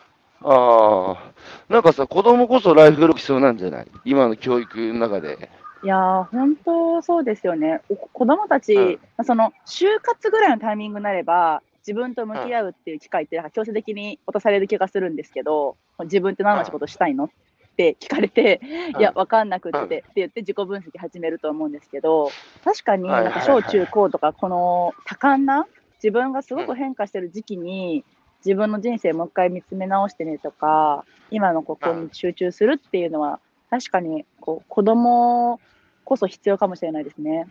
[0.42, 3.86] ああ、なんかさ、子供こそライフログ必要なんじゃない？
[4.04, 5.50] 今の教育の中で。
[5.82, 7.82] いや本当そうですよね。
[8.12, 8.74] 子供たち、
[9.18, 17.30] うん、その就活ぐらいのタイミングになれば、自分と向き合うっていう機会って、強制的に落とされる気がするんですけど、自分って何の仕事したいのっ
[17.76, 18.60] て聞かれて、
[18.98, 22.30] いや、分かんなくってって言って自己分析始めると思うんですけど、
[22.64, 25.66] 確かになんか小中高とか、この多感な、
[26.02, 28.04] 自分がすごく変化してる時期に、
[28.44, 33.38] 自分の人生もう一回見つめ直してねとか、今のここに集中するっていうのは、
[33.78, 35.60] 確かにこう子供
[36.02, 37.46] こそ必要かもしれないですね。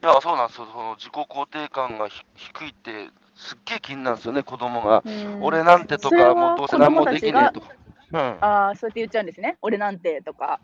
[0.00, 0.66] いや、そうなんですよ。
[0.72, 5.02] その自己肯定感が低いって、すっげえ気になるんですよね、子供が。
[5.42, 7.72] 俺なんてとか、もうどうせ何もできねえとか。
[8.12, 9.58] うん、ああ、そうやって言っちゃうんですね。
[9.60, 10.60] 俺なんてとか。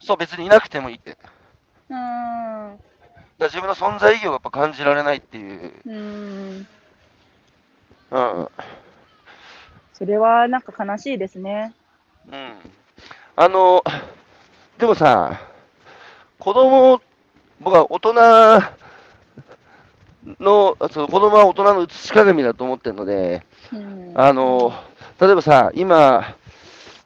[0.00, 1.16] そう、別にいなくてもいいって。
[1.90, 1.96] うん。
[1.96, 5.72] だ自分の存在意義をやっぱ感じられないっていう。
[5.84, 6.66] うん。
[8.12, 8.48] うん。
[9.92, 11.72] それはなんか悲しいですね。
[13.36, 13.44] うん。
[13.44, 13.84] あの、
[14.78, 15.40] でもさ、
[16.38, 17.00] 子供、
[17.60, 18.12] 僕は大人
[20.40, 24.72] の、その子供は大人の写し鏡だと思ってるので、うん、あの、
[25.20, 26.34] 例えばさ、今、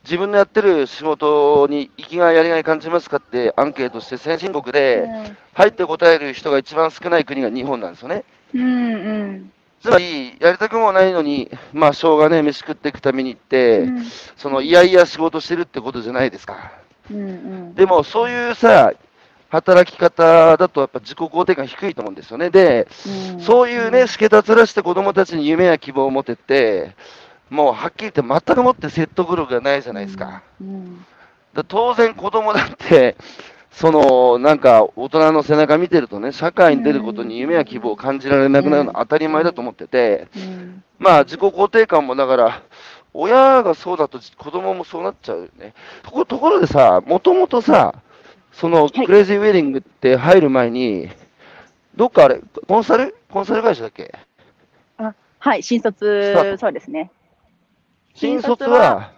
[0.04, 5.08] 自分のやってる仕事に生きがい、やりがい感じますかってアンケートして先進国で
[5.52, 8.24] 入って答える人が一番少ない国が日本なんですよね。
[8.54, 9.52] うんうん、
[9.86, 14.04] つまり、やりたくもないのに、まあ、しょうがね、飯食っていくために行って、うん、
[14.36, 16.72] そのいやいや仕事してるってことじゃないですか。
[17.08, 18.92] うんうん、でも、そういうさ、
[19.48, 22.50] 働き方だとやっぱ自己肯定感低いと思うんですよね。
[22.50, 22.88] で、
[23.34, 26.96] うん、そういうね、しけたつらして子供たちに夢や希望を持てて、
[27.48, 30.42] もうはっきり言って全くもって説得力がないじゃないですか。
[30.60, 31.06] うんうん、
[31.54, 33.16] だ当然子供だって、
[33.76, 40.28] そのなんか大人の背中見てるとね、社会に出ることに夢や希望を感じられなくなるのは当たり前だと思ってて、
[40.98, 42.62] まあ自己肯定感もだから、
[43.12, 45.74] 親がそうだと子供もそうなっちゃうよね。
[46.02, 47.94] とこところでさ、もともとさ、
[48.50, 51.10] そのクレイジーウェディングって入る前に、
[51.96, 53.14] どっかあれ、コンサル？
[53.30, 54.14] コンサル会社だっけ？
[54.96, 57.10] あはい、新卒、そうですね。
[58.14, 59.12] 新卒は、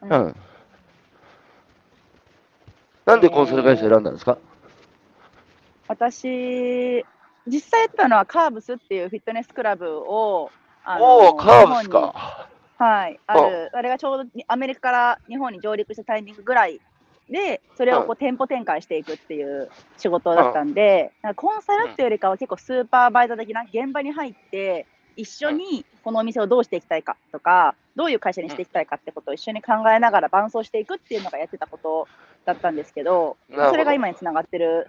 [0.00, 0.36] うん。
[3.06, 4.36] なんでコンサル会社選んだんですか、
[5.86, 7.04] 私、
[7.46, 10.50] 実際やったのはカーブスっていうフィットネスクラブを、
[10.84, 12.48] あおお、カーブスか。
[12.78, 13.80] はい、ある、あ。
[13.80, 16.80] れがちょうどアメリカから日本に上陸したタイミングぐらい
[17.30, 32.06] で、それをこう店舗展開していくっていう仕事だったんで、コンサルっていうよりかは結構スーパーバイザー的な現場に入って、一緒にこのお店をどうしていきたいかとか、どういう会社にしていきたいかってことを一緒に考えながら伴走していくっていうのがやってたこと
[32.44, 33.70] だったんですけど、ど。
[33.70, 34.88] それが今につながってる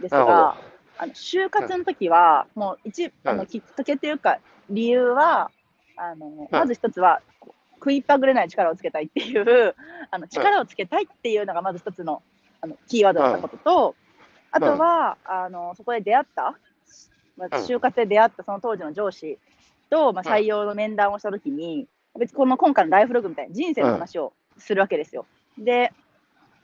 [0.00, 0.56] んですが、
[0.98, 4.38] あの就活の時は、もう一、あのきっかけというか、
[4.70, 5.50] 理由は、
[5.96, 7.20] あのまず一つは、
[7.74, 9.74] 食いっぱぐれない力をつけたいっていう
[10.10, 12.22] あの力をつけたいっていうのがまず一つの
[12.60, 13.94] あのキーワードだったことと、
[14.50, 16.58] あとはあのそこで出会った、
[17.36, 19.38] まあ、就活で出会ったその当時の上司
[19.90, 21.86] と、まあ、採用の面談をしたときに、
[22.18, 25.26] 別にこの今回のライフログみたいな人生の話をするわけですよ。
[25.56, 25.92] で、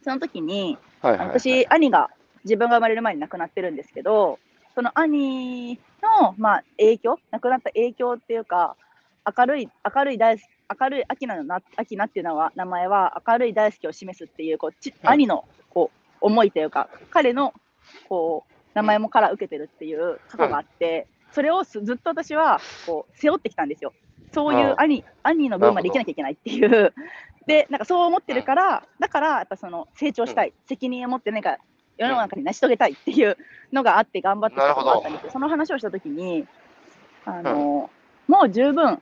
[0.02, 2.10] その時に、はいはいはい、私、兄が
[2.44, 4.38] 自分が生まれる前に亡くなってるんですけど、
[4.74, 5.78] その兄
[6.20, 8.76] の、まあ、影響、亡くなった影響っていうか、
[9.36, 10.48] 明るい、明るい大好き、
[10.80, 17.54] 明るいアキナのな、アキナっていうのは、名前は明るい大好きを示すっていう、こう、ち、はい、兄の、こう、思いというか、彼の、
[18.08, 23.92] こう、名前もから受けてるっていう過去があって、それをずっと私は、こう、背負ってきたんですよ。
[24.32, 26.94] そういう兄兄の分まで生きなきゃいけないっていう。
[27.46, 31.58] で、なんかそう思ってるから、だから、やっぱその、成長したい、責任を持って、なんか、
[31.96, 33.36] 世の中に成し遂げたいっていう
[33.72, 35.30] のがあって頑張ってきたことがあったんですよ。
[35.32, 36.46] その話をしたときに、
[37.24, 37.90] あの、
[38.28, 39.00] もう十分、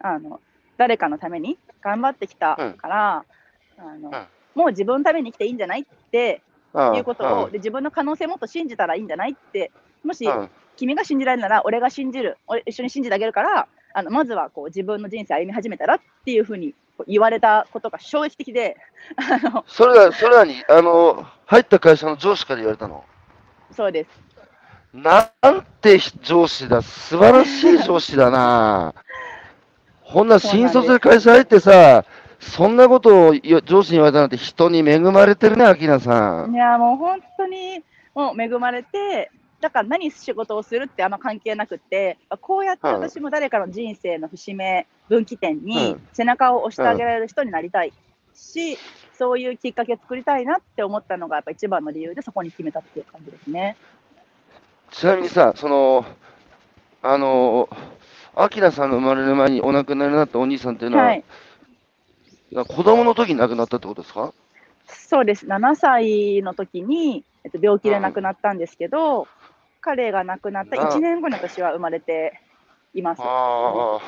[0.00, 0.40] あの、
[0.76, 3.24] 誰かのために頑張ってきたから、
[3.76, 4.10] あの、
[4.54, 6.42] もう自分のために生きていいんじゃないって
[6.94, 9.70] いうことを、で自分の可能性もっと信じたらいいんじゃないって、
[10.04, 10.50] もしうん
[10.82, 16.74] 君が信じられるなら、俺が信じる、俺一緒に信じてあげるから、あのまずはこう自分の人生歩み始めたらっていうふうに
[17.06, 18.76] 言われたことが衝撃的で、
[19.16, 23.04] あのそれは、それはに、あの、入った会社の上司から言われたの？
[23.70, 24.08] そうです。
[24.92, 28.92] なんて上司だ、素晴らしい上司だな。
[30.04, 32.04] こんな新卒で会社入ってさ、
[32.40, 36.52] そんなことをよ上司に言われたなんて人に恵まれてるね、アキナさん。
[36.52, 37.84] いや、もう本当に
[38.16, 39.30] もう恵まれて、
[39.62, 46.08] だから何仕事をするってあんま関係なくって、こうやって私も誰かの人生の節目、分岐点にうん。
[46.12, 47.92] 背中を押してあげられる人になりたい
[48.34, 48.76] し、
[49.16, 53.76] そういうきっかけ作りたいなって思ったのがやっぱ一番の理由で、そこに決めたっていう感じですね。
[54.90, 56.04] ちなみにさ、その、
[57.02, 57.68] あの、
[58.34, 61.24] アキナさんが生まれる前にお亡くなりになったお兄さんっていうのは、はい、
[62.50, 64.32] 子供の時に亡くなったってことですか？
[64.88, 69.28] そうです、7歳の時に、えっと、病気で亡くなったんですけど、
[69.82, 72.40] 彼が亡くなった1年後に私は生まれて
[72.94, 73.20] います。
[73.20, 74.00] ああ、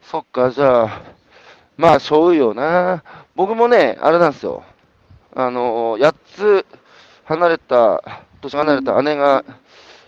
[0.00, 1.02] そっか、じゃあ、
[1.76, 3.04] まあ、そういうよな。
[3.36, 4.64] 僕もね、あれなんですよ。
[5.34, 6.66] あの、8つ
[7.24, 8.02] 離れた、
[8.40, 9.44] 年離れた姉が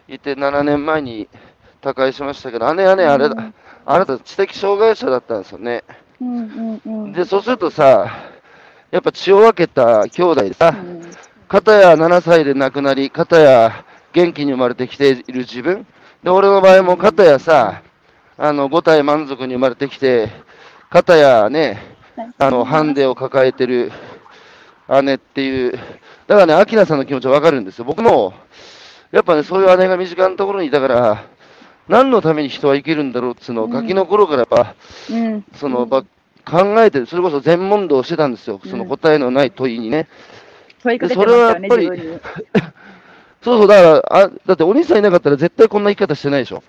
[0.09, 1.29] いて、7年前に
[1.83, 3.55] 他界しましたけど、姉はね、あれだ、うん
[3.87, 5.85] あなた知的障害者だったんですよね。
[6.18, 8.11] うんうんうんで、そうするとさ、
[8.90, 11.11] やっぱ血を分けた兄弟でさ、うん
[11.46, 15.87] 片や7歳で亡くなり、片や元気に生まれてきている自分。
[16.22, 17.83] で、俺の場合も片やさ、
[18.38, 20.31] あの、5体満足に生まれてきて、
[20.88, 21.83] 片やね、
[22.38, 23.90] あの、ハンデを抱えてる
[25.03, 25.72] 姉っていう。
[26.29, 27.85] だからね、アキナさんの気持ちはわかるんですよ。
[27.85, 28.35] 僕も、
[29.11, 31.24] やっぱね、そういう姉が身近なところにいたから、
[31.88, 34.77] 何のために人は生きるんだろうっていうのを、うんガキの頃からやっぱ、
[35.11, 36.05] うんその、ば
[36.44, 38.61] 考えてる、それこそ全問答してたんですよ。
[38.64, 40.07] その答えのない問いにね。
[40.85, 42.20] 問いかけてましたよね、それはやっぱり自分に。
[43.44, 46.62] そうそう、だから、あ、だってお兄さんいなかったら絶対こんな生き方してないでしょ。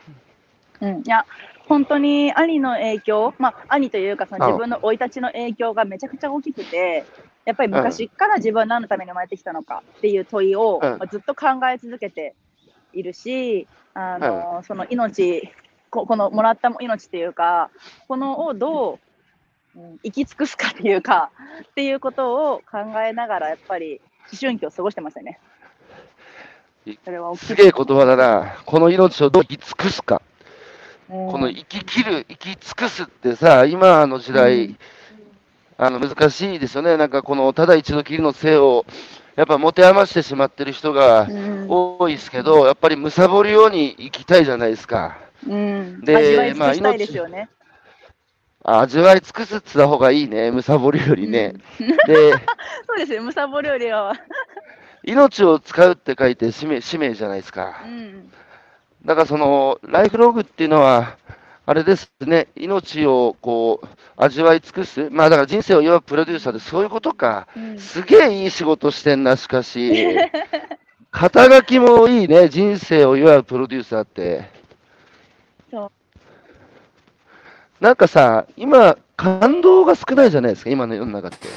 [0.81, 1.25] うん、いや、
[1.67, 7.05] 本当に兄の影響、まあ、兄というか、そのうん自分の生い立ちの影響がめちゃくちゃ大きくて、
[7.45, 12.35] やっぱり昔から自分は何のために生まれてきたのかっていう問いを、うんまあずっと考え続けて
[12.93, 15.49] いるし、あのその命
[15.89, 17.69] こ、このもらった命っていうか、
[18.07, 18.99] このをど
[19.75, 21.31] う、うん生き尽くすかっていうか、
[21.69, 23.99] っていうことを考えながら、やっぱり
[24.31, 25.54] 思春期を過ごしてましたねい。
[27.03, 28.57] それは大きいすげえ言葉だな。
[28.65, 30.21] この命をどう生き尽くすか。
[31.09, 34.77] うんこの生き切る、生き尽くすってさ、今の時代、うん
[35.77, 36.95] あの難しいですよね。
[36.95, 38.85] なんかこのただ一度きりの性を、
[39.35, 45.17] やっぱ持て余してしまってる人がうん多いですけど、やっぱり貪るように生きたいじゃないですか。
[45.45, 47.49] うん、でまあですよね。
[48.63, 50.51] 味わい尽くすって言った方がいいね。
[50.51, 51.53] 貪るよりね。
[52.07, 52.31] で、
[52.87, 54.13] そうですよ、むさぼるよりは。
[55.05, 57.83] 命を使うって書いて使命使命じゃないですか。
[57.85, 57.87] う。
[57.87, 58.31] ん、
[59.05, 61.17] だからそのライフログっていうのは、
[61.67, 63.87] あれですね、命をこう
[64.17, 67.79] 味わい尽くす、まあだから人生を祝うプロデューサーでそういうことか、うん。
[67.79, 70.15] すげえいい仕事してんな、しかし、
[71.11, 74.49] 肩書きもいいね、人生を祝うプロデューサーって。
[75.71, 75.91] そう。
[77.79, 81.47] なんかさ、今、感動が少ないじゃないですか、今の世の中って。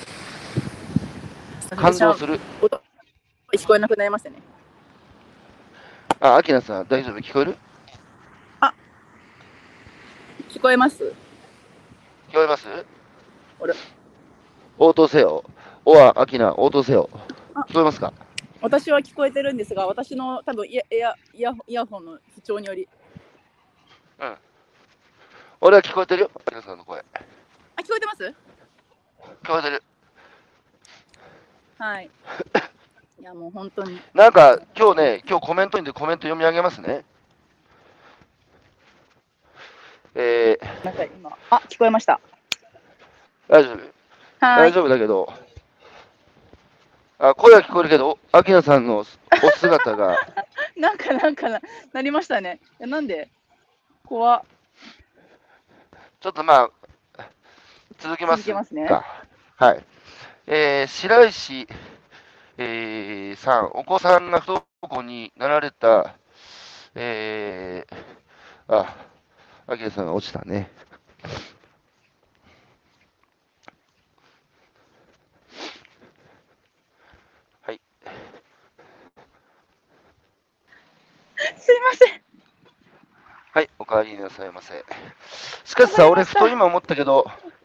[1.76, 2.40] 感動する。
[3.50, 4.37] 音聞こえなくなりましたね。
[6.20, 7.18] あ、アキナさん、大丈夫？
[7.18, 7.56] 聞こえる？
[10.50, 12.66] 聞こえます聞こえます？
[12.68, 13.74] あれ
[14.78, 15.44] 応答せよ。
[15.84, 17.08] おわ、アキナ、応答せよ
[17.54, 17.61] あ。
[17.68, 18.12] 聞こえますか？
[18.61, 22.88] 私は聞こえてるんですが、私の多分イヤイヤイヤイヤホンの不調により。
[24.20, 24.37] うん。
[25.61, 26.98] 俺は聞こえてるよ、アキナさんの声。
[26.98, 27.02] あ、
[27.82, 28.34] 聞こえてます？
[29.44, 29.82] 聞こえてる。
[31.78, 32.11] はい。
[33.20, 34.00] いや、もう本当に。
[34.14, 37.04] なんか、今日ね、今日コメントにでコメント読み上げますね。
[40.14, 42.20] えー、なんか今、あ、聞こえました。
[43.48, 43.76] 大丈夫
[44.40, 44.70] はい。
[44.70, 45.33] 大丈夫だけど、
[47.18, 49.04] あ、声は聞こえるけど、アキナさんのお
[49.57, 50.16] 姿が、
[50.76, 51.61] なんか、なんかな、
[51.92, 52.61] なりましたね。
[52.78, 53.28] いやなんで？
[54.04, 54.42] 怖っ
[56.20, 56.70] ちょっとま
[57.18, 57.24] あ、
[57.98, 59.04] 続けます続けますねか
[59.57, 59.85] はい。
[60.46, 61.68] えー、白石、
[62.60, 66.16] えー、さん、お子さんが不登校になられた、
[66.96, 68.96] えー、あ、
[69.68, 70.68] アキラさんが落ちたね。
[77.62, 77.80] はい。
[81.59, 82.20] すいません。
[83.52, 84.84] はい、お帰りなさいませ。
[85.64, 87.57] しかしさ、俺、ふと今思ったけど、ふ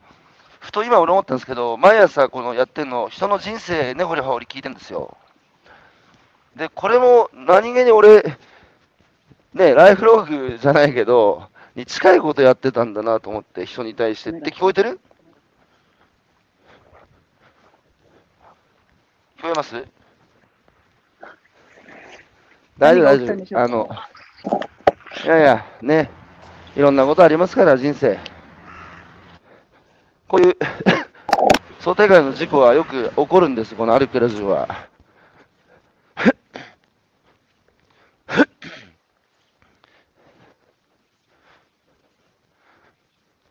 [0.74, 5.16] と今俺思ったんですけど、毎朝このやってんの、人の人生、ねほりはほり聞いてんですよ。
[6.56, 8.38] で、これも何気に俺、
[9.54, 15.00] ね、ライフログじゃないけど、に近いことやってたんだなと思って、人に対してって聞こえてる？
[19.38, 19.86] 聞こえます？
[22.80, 23.60] 大丈夫、大丈夫。
[23.60, 23.90] あの、
[25.24, 26.10] いやいや、ね、
[26.76, 28.18] いろんなことありますから、人生。
[30.34, 30.58] こういう
[31.80, 34.68] 想定外の事故はよく起こるんです、この歩くラジオは。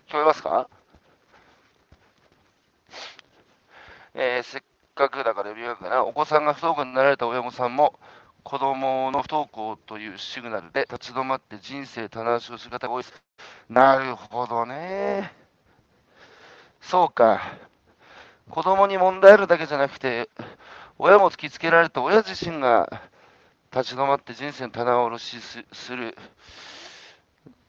[0.08, 0.68] 聞こえますか？
[4.14, 4.62] えー、せっ
[4.96, 7.96] かくだから呼びかけな、お子さんが不登校になられた親御さんも、
[8.42, 13.22] 子供の不登校というシグナルで立ち止まって人生棚橋をする方が多いです。
[13.68, 15.41] なるほどね。
[16.82, 17.40] そうか。
[18.50, 20.28] 子供に問題あるだけじゃなくて、
[20.98, 23.00] 親も突きつけられた親自身が
[23.74, 26.16] 立ち止まって人生の棚卸しする。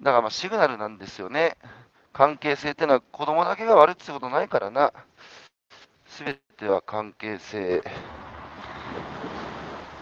[0.01, 1.55] だからまあシグナルなんですよね。
[2.11, 4.91] 関係性っていうのは子供だけが悪いってことないからな。
[6.07, 7.82] すべては関係性。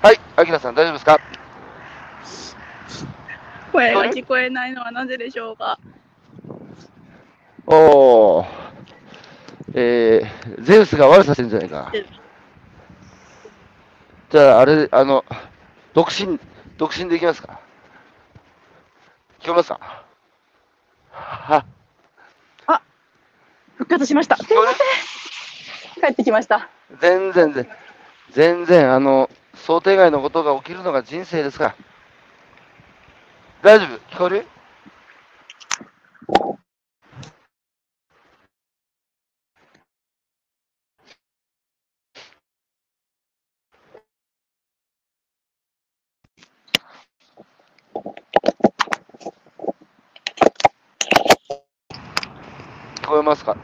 [0.02, 1.20] はい、アキラさん大丈夫ですか？
[3.72, 5.80] 声が聞こえないのはなぜでしょうか？
[7.68, 8.46] おー、
[9.74, 11.92] えー、ゼウスが悪さしてるんじゃないか。
[14.30, 15.26] じゃあ、あれ、あの、
[15.94, 16.40] 独身、
[16.78, 17.60] 独身でいきますか
[19.40, 20.06] 聞こえますか？
[21.12, 21.66] は？
[22.68, 22.82] あ、
[23.78, 24.38] 復活しました。
[24.38, 26.04] すいません。
[26.04, 26.70] 帰ってきました。
[27.00, 27.68] 全然、全然、
[28.32, 31.76] 全然、あの、想定外のことが起きるのが人生ですから。
[33.64, 33.98] 大丈夫？
[34.16, 34.48] 聞こえる？
[53.12, 53.58] 聞こえますか？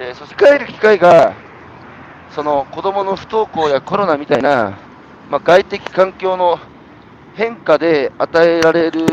[0.00, 1.36] えー、そして帰る機会が
[2.34, 4.76] その子供の不登校やコロナみたいな、
[5.30, 6.58] まあ、外的環境の
[7.36, 9.06] 変化で与えられる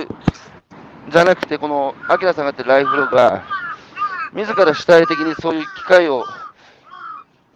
[1.12, 3.44] じゃなくて、このアキラさんがやってるライフログが、
[4.34, 6.26] 自ら主体的にそういう機会を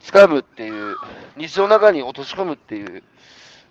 [0.01, 0.97] つかむっていう、
[1.35, 3.01] 日常の中に落とし込むっていう、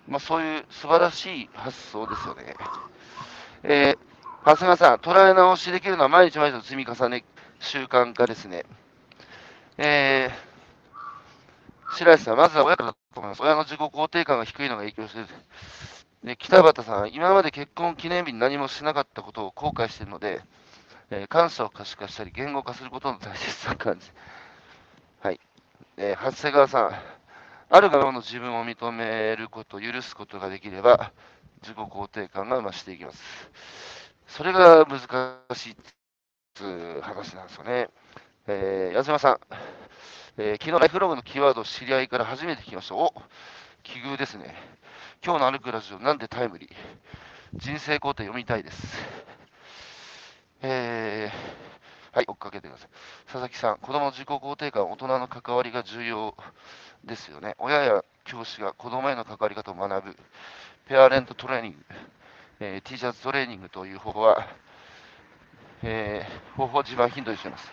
[0.05, 2.55] まあ、そういう素晴らしい発想ですよね。
[3.63, 3.97] えー、
[4.43, 7.23] 長谷川さん、捉え直しできるのは毎日毎日の積み重ね、
[7.59, 8.65] 習慣化ですね。
[9.77, 10.51] えー
[11.93, 13.41] 白石さん、まずは親からだと思います。
[13.41, 15.27] 親の自己肯定感が低いのが影響している。
[16.23, 20.41] で北畑さん、今まで結婚記念日に何もしなかったことを後悔しているので、
[21.09, 24.09] えー、感謝を可視化したり、言語化することの大切さを感じ。
[25.19, 25.39] はい。
[25.97, 26.91] えー、長谷川さん、
[27.69, 31.11] ある側の自分を認めること、許すことができれば、
[31.61, 34.00] 自己肯定感が増していきます。
[34.31, 35.01] それが難
[35.53, 35.75] しいっ
[36.53, 37.89] ていう話なんですよね。
[38.47, 39.39] えー、矢島さん、
[40.37, 42.95] えー、昨日ライフログのキーワードを知り合いから初めて聞きました。
[42.95, 43.13] お
[43.83, 44.55] 奇遇ですね。
[45.21, 46.69] 今日の歩くラジオ、なんでタイムリー？
[47.55, 48.97] 人生工程読みたいです。
[50.61, 52.89] えー、はい、追っかけてください。
[53.25, 56.37] 佐々木さん、子供の自己肯定感、大人の関わりが重要
[57.03, 57.55] ですよね。
[57.59, 60.15] 親や教師が子供への関わり方を学ぶ、
[60.87, 61.77] ペアレントトレーニング、
[62.63, 64.47] えー、T シャツトレーニングという方法は、
[65.81, 67.71] えー、方法を自慢頻度にしています。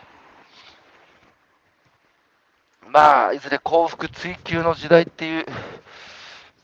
[2.90, 5.46] まあ、いずれ幸福追求の時代っていう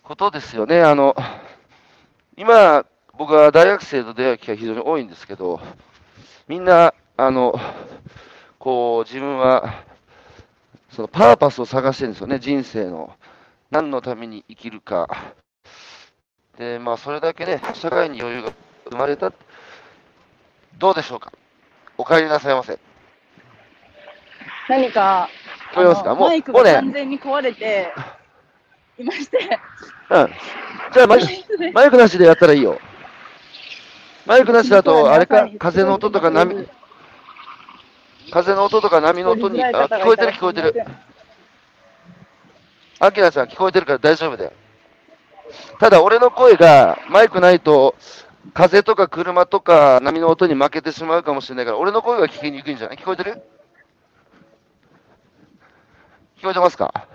[0.02, 0.80] ことですよね。
[0.80, 1.14] あの、
[2.38, 2.86] 今、
[3.18, 5.60] 僕は大学生と出会う機会非常に多いんですけど、
[6.48, 7.54] みんな、あの、
[8.58, 9.84] こう、自分は、
[10.88, 13.14] そのパーパスを探してるんですよね、人生の。
[13.70, 15.34] 何のために生きるか。
[16.58, 18.52] で、まあ、それだけね、社会に余裕が
[18.90, 19.32] 生まれた。
[20.78, 21.32] どうでしょうか？
[21.96, 22.78] お帰りなさいませ。
[24.68, 25.28] 何か
[25.72, 26.14] 聞こえますか？
[26.14, 27.92] もう、マイクが完全に壊れて
[28.98, 29.38] いまして。
[30.10, 30.30] うん。
[30.92, 31.20] じゃあマイ、
[31.72, 32.78] マイクなしでやったらいいよ。
[34.26, 36.68] マイクなしだと、あれか、風の音とか波、
[38.32, 40.84] 風の音とか波の音に、あ、聞こえてる聞こえてる。
[43.00, 44.52] アキラちゃん聞こえてるから大丈夫だよ。
[45.78, 47.94] ただ、俺の声がマイクないと、
[48.52, 52.96] 風とか車とか波の音に負けてしまうかもしれないから、俺の声が聞きにくいんじゃない？
[52.96, 53.42] 聞こえてる？
[56.38, 57.08] 聞こえてますか？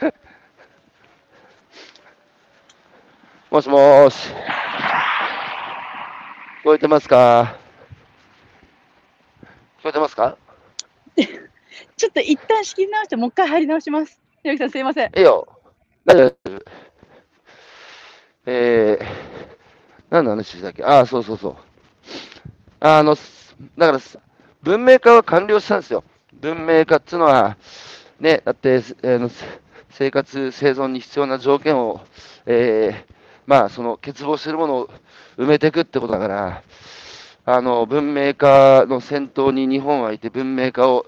[3.50, 4.28] もしもーし。
[6.62, 7.56] 聞こえてますか？
[9.80, 10.36] 聞こえてますか？
[11.96, 14.20] ちょっと一旦仕切り直して、もう一回入り直します。
[14.42, 15.10] ひろきさん、すいません。
[15.16, 15.46] いいよ。
[16.04, 16.64] 大丈夫。
[18.46, 19.04] えー、
[20.08, 20.82] 何の話だっけ？
[20.82, 21.56] ああ、そうそうそう。
[22.80, 23.14] あの、
[23.76, 24.00] だから、
[24.62, 26.02] 文明化は完了したんですよ。
[26.32, 27.56] 文明化っていうのは、
[28.18, 29.30] ね、だって、えー、
[29.90, 32.00] 生活、生存に必要な条件を、
[32.46, 33.12] えー、
[33.46, 34.90] まあ、その欠乏してるものを
[35.36, 36.62] 埋めていくってことだから、
[37.46, 41.06] あの、文明化の先頭に日本はいて、文明化を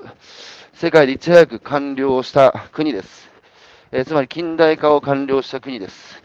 [0.73, 3.31] 世界でいち早く完了した国です。
[3.91, 6.23] えー、つまり近代化を完了した国です。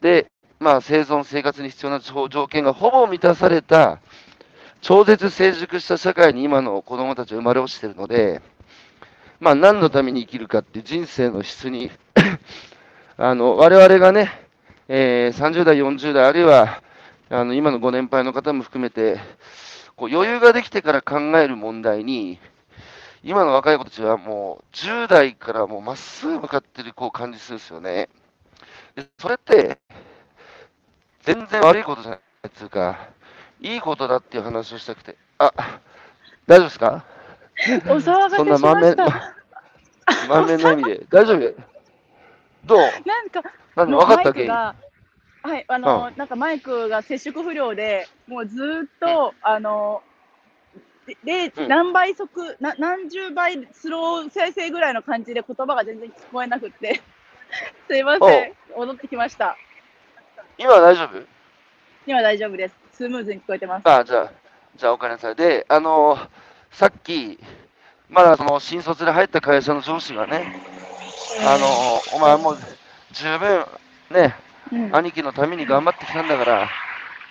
[0.00, 0.26] で、
[0.58, 4.00] まあ、生存、生活に必要な条件がほぼ満たされた、
[4.80, 8.42] 超絶成熟した社会に今の子供たちは生まれ落ちてるので、
[9.38, 11.92] まあ、何のために生きるかっていう人生の質に
[13.16, 14.32] あの、我々がね、
[14.88, 16.82] えー、30代、40代、あるいは、
[17.30, 19.18] あの、今のご年配の方も含めて、
[19.96, 22.38] こう余裕ができてから考える問題に、
[23.22, 28.08] 今の若い子たちはもう10代からもうまっすぐ向かってるこう感じするんですよね。
[28.96, 29.78] でそれって、
[31.22, 33.08] 全然悪いことじゃないっていうか、
[33.60, 35.16] いいことだっていう話をしたくて。
[35.38, 35.52] あ、
[36.46, 37.04] 大丈夫ですか？
[37.86, 39.34] お騒がせしました。
[40.28, 41.06] 満面の 意味で。
[41.10, 41.54] 大丈夫？
[42.64, 42.78] どう？
[43.06, 43.42] なんか、
[43.76, 44.46] なん分かったっけ？
[45.44, 50.02] はい、あの、うん、なんかマイクが接触不良で、もうずっと、あの、
[51.22, 57.02] で、うん、何倍速な、何十倍スロー再生ぐらいの感じで言葉が全然聞こえなくて、
[57.88, 59.58] すいません、戻ってきました。
[60.56, 61.22] 今は大丈夫？
[62.06, 62.74] 今大丈夫です。
[62.92, 63.86] スムーズに聞こえてます。
[63.86, 64.32] あ、じゃあ、
[64.76, 65.36] じゃあお金さい。
[65.36, 66.28] で、あのー、
[66.70, 67.38] さっき、
[68.08, 70.58] まだその新卒で入った会社の上司がね、
[71.46, 72.58] あのー、お前もう
[73.12, 73.66] 十分
[74.10, 74.34] ね、
[74.72, 76.68] うん、兄貴のために頑張ってきたんだから、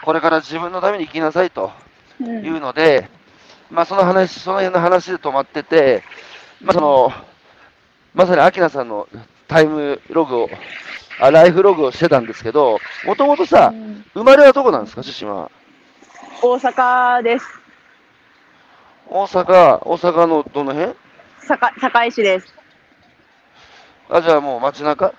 [0.04, 1.72] これから自分のために生きなさいと
[2.20, 3.10] いうので、
[3.70, 6.04] うん、まあその話、その辺の話で止まってて、
[6.62, 7.12] まあその、
[8.14, 9.08] まさに明菜さんの
[9.48, 10.50] タイムログを、
[11.20, 15.50] あライフログをしてたんですけど、もともとさ、うん、生まれはどこなんですか、出身は？
[16.42, 17.46] 大阪です。
[19.10, 20.96] 大阪、大阪のどの辺？
[21.80, 22.54] 堺市です。
[24.10, 25.14] あ、じゃあもう街中？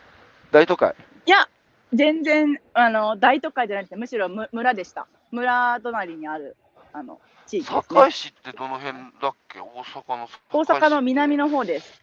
[0.50, 0.94] 大都会？
[1.26, 1.48] いや、
[1.94, 5.06] 全然、あの、大都会じゃなくて、むしろ村でした。
[5.30, 6.56] 村隣にある、
[6.92, 9.60] あの、地域、ね、堺市ってどの辺だっけ？
[9.60, 12.02] 大阪の大阪の南の方です。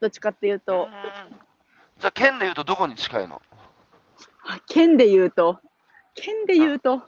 [0.00, 0.88] どっちかっていうと。
[2.00, 3.40] じゃあ、県でいうとどこに近いの？
[4.66, 5.58] 県でいうと、
[6.14, 7.02] 県でいうと。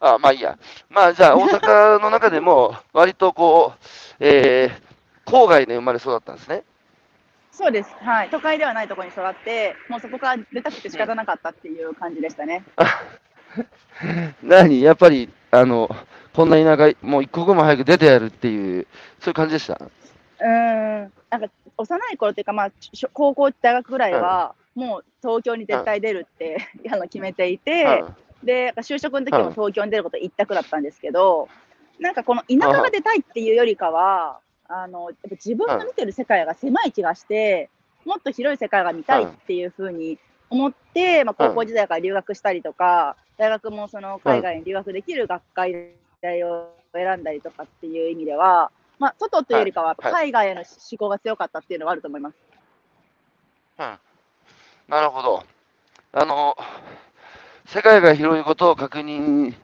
[0.00, 0.58] あ、まあいいや。
[0.90, 3.84] まあじゃあ、大阪の中でも、割とこう、
[4.18, 6.64] えー、郊外で生まれ育ったんですね。
[7.56, 7.90] そうです。
[8.00, 8.28] はい。
[8.28, 12.62] 都会ではないところに育って、もうそこから出たくて仕方なかったっていう感じでしたね。
[14.42, 14.82] 何？
[14.82, 15.88] やっぱり、あの、
[16.34, 18.86] こんな田舎、もう一刻も早く出てやるっていう、
[19.20, 19.78] そういう感じでした？
[20.38, 21.12] うん。
[21.30, 21.48] なんか、
[21.78, 22.72] 幼い頃っていうか、まあ、
[23.14, 26.58] 高校、大学ぐらいは、もう東京に絶対出るって、
[26.92, 28.04] あの決めていて、
[28.44, 31.48] で、就職の時も東京に出ること一択だったんですけど、
[31.98, 37.70] なんかこの田舎が出たいっていうよりかは、あの、やっぱ自分が見てる世界が狭い気がして、
[38.04, 45.74] もっと広い世界が見たいっていうふうに思って、まあ、高校時代から留学したりとか、大学もその海外に留学できる学会
[46.44, 52.36] を選んだりとかっていう意味では、まあ、外というよりかは海外への思考が強かったっていうのはあると思います。
[53.78, 53.98] うん、
[54.88, 55.44] なるほど。
[56.12, 56.56] あの、
[57.66, 59.54] 世界が広いことを確認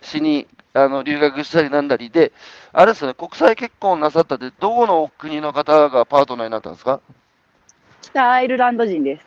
[0.00, 2.32] しにあの留学したりなんだりで、
[2.72, 7.00] あれですね、国際結婚なさったって、どこの国の方がパートナーになったんですか？
[8.02, 9.26] 北アイルランド人です。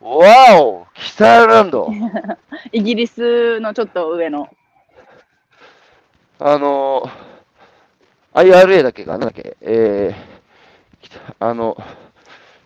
[0.00, 1.88] わお北アイルランド
[2.72, 4.48] イギリスのちょっと上の。
[6.38, 7.08] あの、
[8.32, 11.76] IRA だっけか、なんだっけ、えー、あの、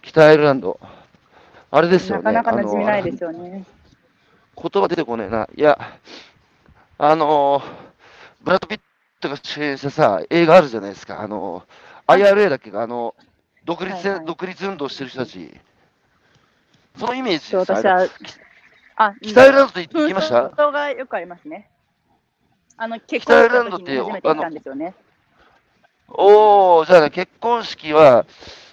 [0.02, 0.78] 北アイルランド。
[1.72, 2.22] あれですよね。
[2.22, 3.64] なかなか馴染みないですよね。
[4.56, 5.48] 言葉出てこねえな。
[5.56, 5.76] いや、
[6.98, 7.62] あのー、
[8.42, 8.80] ブラッド・ピッ
[9.20, 11.20] トが主演したさ、映画あるじゃないですか。
[11.20, 13.14] あのー、IRA だっけか、あの、
[13.64, 15.52] 独立、はいはい、独立運動してる人たち。
[16.98, 18.06] そのイメージです私は、
[18.96, 20.50] あ、北アイルランドって行きました？
[20.50, 21.68] 人がよくありますね。
[22.76, 24.94] あの、結婚した時に初めて行ったんですよね。
[26.08, 28.26] おー、じゃあ、ね、結婚式は、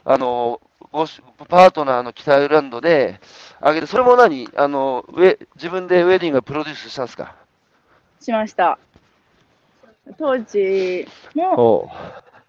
[0.05, 0.61] あの、
[0.91, 1.05] ご
[1.47, 3.19] パートナーの北アイルランドで、
[3.61, 4.49] あげて、それも何？
[4.55, 7.36] あのウェ自分でウェディングプロデュースしたんですか？
[8.22, 8.80] しました。
[10.17, 11.91] 当時も、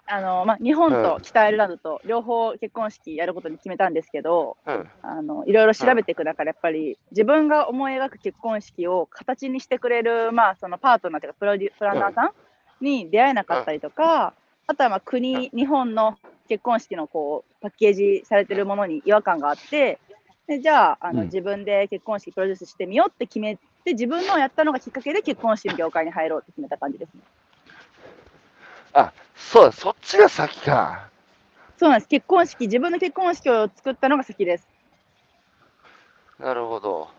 [0.05, 12.31] あのまあ、日本と北アイルランドと両方結婚式やることに決めたんですけど、うん、あのいろいろ調べていく中で、やっぱり自分が思い描く結婚式を形にしてくれる、まあ、そのパートナーというかプロデュプランナーさん
[12.83, 14.33] に出会えなかったりとか、
[14.67, 16.17] あとはまあ国、日本の
[16.49, 19.99] 結婚式のこうパッケージされてるものに違和感があって、
[20.47, 21.25] でじゃああの、うん。
[21.27, 27.21] 自分で結婚式プロデュースしてみようって決めて、自分のをやったのがきっかけで結婚式の業界に入ろうって決めた感じですね。
[28.93, 31.09] あ、そうだ、そっちが先か。
[31.77, 32.07] そうなんです。
[32.07, 34.67] 結婚式、自分の結婚式を作ったのが先です。
[36.39, 37.09] なるほど。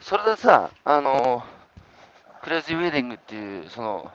[0.00, 1.42] それでさ、あの、
[2.42, 4.10] クレイジーウェディングっていう、その、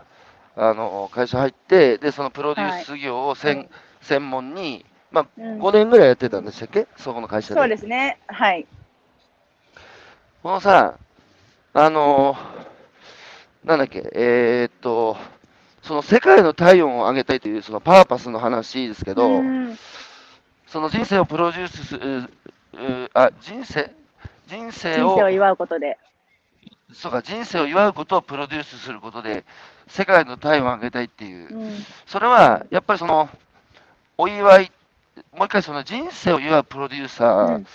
[0.56, 3.70] あの、会社入って、で、そのプロデュース業を専,、はい
[4.02, 6.88] 専門に、まあ、うん5年ぐらいやってたんでしたっけ？
[6.98, 7.60] そこの会社で。
[7.60, 8.20] そうですね。
[8.28, 8.68] はい。
[10.44, 10.96] このさ、
[11.80, 12.36] あの、
[13.64, 15.16] なんだっけ、えーっと、
[15.84, 19.78] その世界の体温を上げたいという、そのパーパスの話ですけど、うん。
[20.66, 22.30] その人生をプロデュースする、う
[23.14, 23.92] あ、人生？
[24.48, 26.00] 人生を人生を祝うことで。
[26.94, 29.46] そうか、人生を祝うことをプロデュースすることで、
[29.88, 31.86] 世界の体温を上げたいっていう、うん。
[32.08, 33.30] それはやっぱりその、
[34.18, 34.72] お祝い、
[35.32, 37.66] もう一回その人生を祝うプロデューサーっ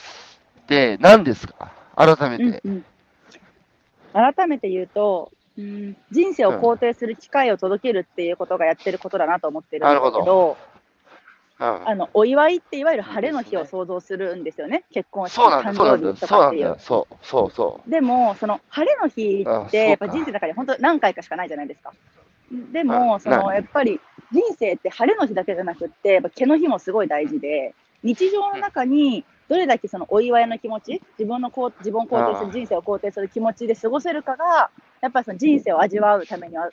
[0.66, 2.60] て何ですか、改めて。
[2.64, 2.84] うんうん
[4.12, 10.72] 改めて言うと、うん、人生を肯定する機会を届けるっていうことがやってることだなと思ってるんですけなるほど、うん
[11.62, 16.76] あのお祝いっていわゆる晴れの日を想像するんですよね、結婚式、誕生日とかっていう。
[16.80, 17.90] そう、そう、そう。
[17.90, 21.92] でも、その晴れの日あって、やっぱ人生の中で本当何回かしかないじゃないですか。
[22.72, 24.00] でうも、んそのやっぱり
[24.32, 34.70] 人生って晴れの日だけじゃなくって、やっぱ毛の日もすごい大事で、日常の中にどれだけそのお祝いの気持ち、自分のこう自分を肯定する、人生を肯定する気持ちで過ごせるかが、
[35.00, 36.70] やっぱりその人生を味わうためには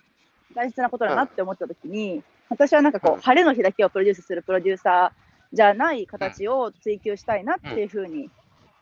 [0.55, 8.30] 大切なことだなって思ったときに、私はなんかこう晴れの日だけをプロデュースするプロデューサーじゃない形を追求したいなっていうふうに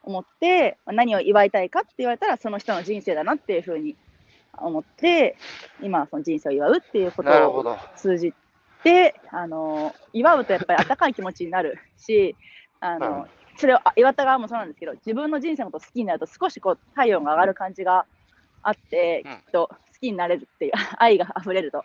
[0.04, 3.96] 思って、まあ何を祝いたいかって言われたら、その人の人生だなっていうふうに
[4.58, 5.38] 思って、
[5.82, 7.78] 今はその人生を祝うっていうことを。
[7.96, 8.34] 通じ
[8.84, 12.36] て、あの祝うとやっぱり温かい気持ちになるし、
[12.80, 13.26] あのうん
[13.58, 18.06] それをあ祝った側もそうなんですけど、自分の人生のこと好きになると少しこう体温が上がる感じが
[18.62, 21.84] あって、うんきっと好きになれるっていう 愛が溢れると。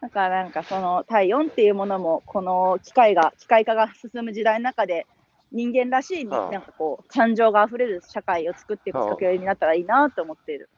[0.00, 5.06] だからなんかその体温っていうものもこの機械が機械化が進む時代の中で
[5.50, 10.68] 人間らしいなんかこう感情が溢れる社会を作っていくきっかけになったらいいなと思っている。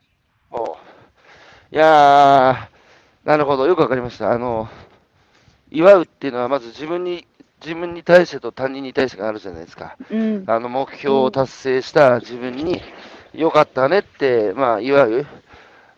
[1.72, 4.30] いやー、なるほど、よくわかりました。
[4.30, 4.68] あの、
[5.70, 7.26] 祝うっていうのは、まず自分に、
[7.64, 9.96] 自分に対してと他人に対してがあるじゃないですか。
[10.10, 12.80] うん、あの、目標を達成した自分に、
[13.32, 15.26] よかったねって、まあ、祝う。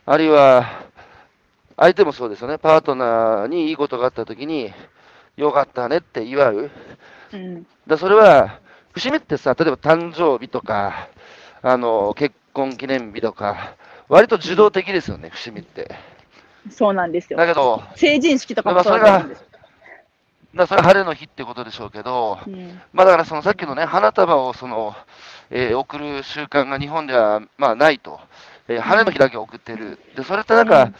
[0.07, 0.85] あるいは、
[1.77, 2.59] 相手もそうですよね。
[2.59, 4.73] パートナーにいいことがあったときに、
[5.37, 6.71] よかったねって祝う。
[7.33, 8.59] うん、だそれは、
[8.93, 11.09] 節目ってさ、例えば誕生日とか、
[11.63, 13.77] あの、結婚記念日とか、
[14.09, 15.95] 割と受動的ですよね、節目って。
[16.71, 17.47] そうなんですよだ。
[17.47, 19.48] けど、成人式とかもそうなんです。
[20.59, 24.95] だそれは晴れの日ってことでしょうけど、うんまあだからそのさっきのね、花束をその、
[25.51, 28.21] えー送る習慣が日本ではまあないと。
[28.69, 29.99] えー晴れの日だけ送ってる。
[30.17, 30.93] で、それってなんうんか、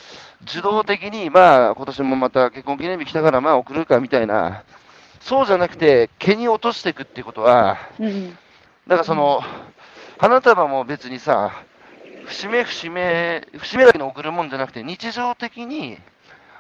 [0.43, 4.65] 受動的に、まあ今年もまた結婚記念日来たからまあ送るかみたいな、
[5.21, 8.31] そうじゃなくて、毛に落としていくっていうことは、うん
[8.87, 9.43] だからその、
[10.19, 11.53] 花束も別にさ、
[12.27, 15.99] 節目節目、節目だけに送るもんじゃなくて、日常的に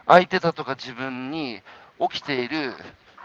[0.07, 1.63] 相手だとか自分に
[2.01, 2.75] 起きている、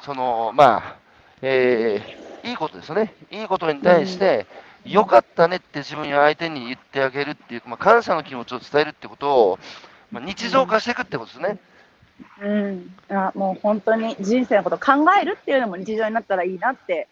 [0.01, 0.95] その、まあ、
[1.41, 3.13] えーいいことですよね。
[3.31, 4.45] いいことに対して、
[4.85, 9.59] よかったねって自分や相手に言ってあげるっていう、まあ、感謝の気持ちを伝えるってことを、
[10.11, 11.57] まあ、日常化していくってことですね。
[12.41, 17.07] うん、あもう本当に人生のことを考えるっていうのも日常になったらいいなって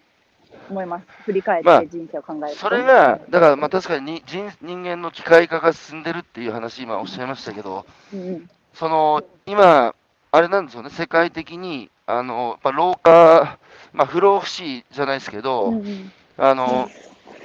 [0.69, 1.05] 思います。
[1.23, 2.59] 振り返っまあて人生を考えると。
[2.59, 9.95] それが、だからまあ確かにに人人間の機械化が進んでるっていう話、今おっしゃいましたけど、うん、その今、
[10.33, 13.59] あれなんですよね、世界的に、あのやっぱ老化、
[13.91, 16.11] まあ、不老不死じゃないですけど、うんうん。
[16.37, 16.89] あの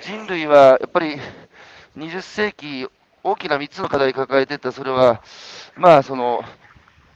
[0.00, 1.16] 人類はやっぱり
[1.96, 2.88] 20世紀、
[3.24, 5.20] 大きな3つの課題抱えてた、それは、
[5.74, 6.44] まあその、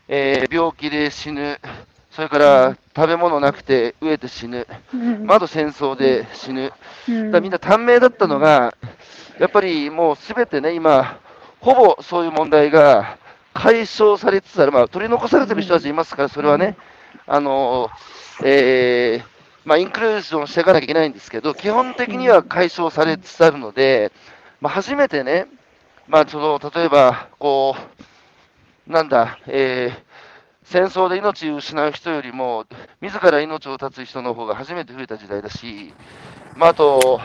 [0.09, 1.61] えー病気で死ぬ、
[2.11, 6.73] それから食べ物なくて飢えて死ぬ、うんまああと戦争で死ぬ、
[7.09, 8.75] うんだみんな短命だったのが、
[9.39, 11.21] やっぱりもうすべてね、今、
[11.61, 13.20] ほぼそういう問題が
[13.55, 16.77] 解消されつつある、まあ、取り残されてる人たちいますから、それはね、
[17.27, 17.91] あの
[18.43, 24.13] えーまあ、インクルージョンしていかなきゃいけないんですけど、基本的には解消されつつあるので、
[24.61, 25.47] まあ、初めてね、
[26.09, 27.77] まあ、その例えば、こ
[28.89, 30.11] う、なんだ、えー
[30.71, 32.65] 戦争で命を失う人よりも、
[33.01, 35.93] 自ら命を絶つ人の方が初めて増えた時代だし、
[36.55, 37.21] まあ、あと、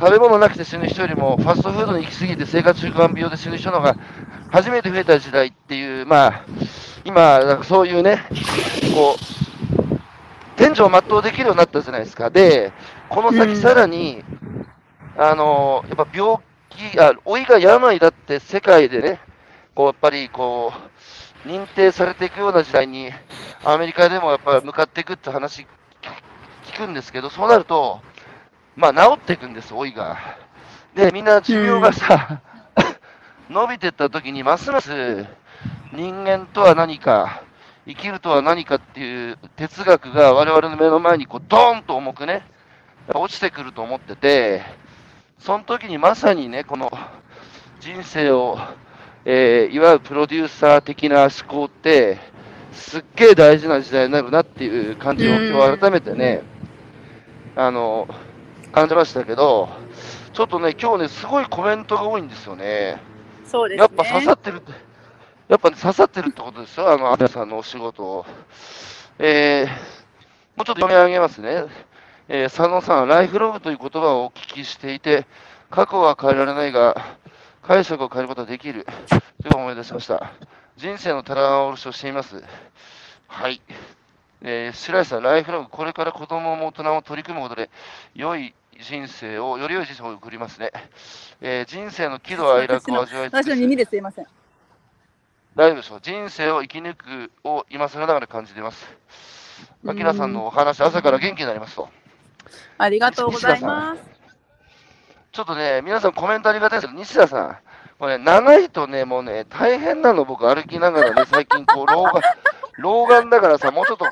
[0.00, 3.96] 食べ物なくて死ぬ人よりも、ファストフードに行き過ぎて生活習慣病で死ぬ人の方が
[4.50, 6.44] 初めて増えた時代っていう、まあ、
[7.04, 8.24] 今、なんかそういうね、
[8.94, 9.38] こう、
[10.56, 12.30] 天井を全うできるようになったじゃないですか。
[12.30, 12.72] で、
[13.08, 14.24] この先さらに、
[15.16, 16.38] うん、あの、やっぱ病
[16.70, 19.20] 気、あ、老いが病だって世界でね、
[19.74, 20.72] こう、やっぱりこ
[21.44, 23.12] う、認定されていくような時代に、
[23.64, 25.66] アメリカでもやっぱり向かっていくって話
[26.72, 28.00] 聞くんですけど、そうなると、
[28.76, 30.18] まあ治っていくんです、老いが。
[30.94, 32.57] で、みんな寿命がさ、うん、
[33.50, 35.26] 伸びていった時に、ますます
[35.92, 37.42] 人間とは何か、
[37.86, 42.42] 生きるとは何かっていう哲学が我々の目の前にこうドーンと重くね、
[43.14, 44.62] 落ちてくると思ってて、
[45.38, 46.90] その時にまさにね、この
[47.80, 48.58] 人生を、
[49.24, 52.18] えー、いわゆるプロデューサー的な思考って、
[52.72, 56.42] すっげえ大事な時代になるなっていう感じを今日改めてね、
[57.56, 58.06] あの、
[58.72, 59.70] 感じましたけど、
[60.34, 63.07] ちょっとね、今日ね、すごいコメントが多いんですよね。
[63.48, 63.82] そうですね。
[63.82, 64.72] やっぱ刺さってるって。
[65.48, 68.26] やっぱ、ね、刺さってるってことですよ、あの、アさんのお仕事を。
[69.18, 69.68] えー、
[70.56, 71.64] もうちょっと読み上げますね。
[72.28, 75.26] えー、佐野さん、ライフログという言葉をお聞きしていて、
[75.70, 76.94] 過去は変えられないが、
[77.62, 78.86] 解釈を変えることはできる。
[79.42, 80.32] という思い出しました。
[80.76, 82.42] 人生の棚卸しをしています。
[83.26, 83.62] はい。
[84.42, 87.70] えー、白石さん、ライフログ、これから子供も大人も取り組むことで、
[88.14, 90.70] 良い人生を、より良い人生を送りますね。
[91.40, 94.26] えー、人生の喜怒哀楽を味わい私の耳ですいません。
[95.56, 96.00] 大丈夫でしょう。
[96.00, 98.86] 人生を生き抜くを今更ながら感じています。
[99.84, 101.88] あきらさんのお話、朝から元気になりますと。
[102.78, 104.02] ありがとうございます。
[105.32, 107.58] ちょっとね、皆さんコメントありがたいですけど、西田さん、
[107.98, 112.22] これ、ね、長いとね、もうね、大変なの、僕歩きながらね、 最近こう、老眼、
[112.78, 114.06] 老眼だからさ、もうちょっと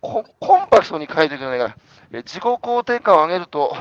[0.00, 1.76] コンパクトに書いてくれないから、え
[2.18, 3.74] 自己肯定感を上げると、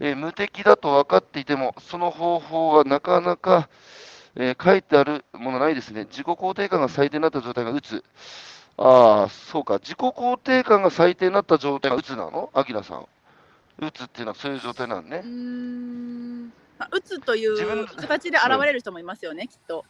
[0.00, 3.68] え無敵だと分かっていても、その方法はなかなか、
[4.36, 6.04] えー、書いてあるものないですね。
[6.04, 8.04] 自己肯定感が最低になった状態がうつ。
[8.76, 9.78] ああ、そうか。
[9.78, 12.50] 自己肯定感が最低になった状態がうつなの？
[12.52, 13.06] アキラさん。
[13.78, 15.22] うつっていうのはそういう状態なのね。
[15.24, 16.52] うん。
[16.92, 19.84] うつという形で現れる人もいますよね、きっと。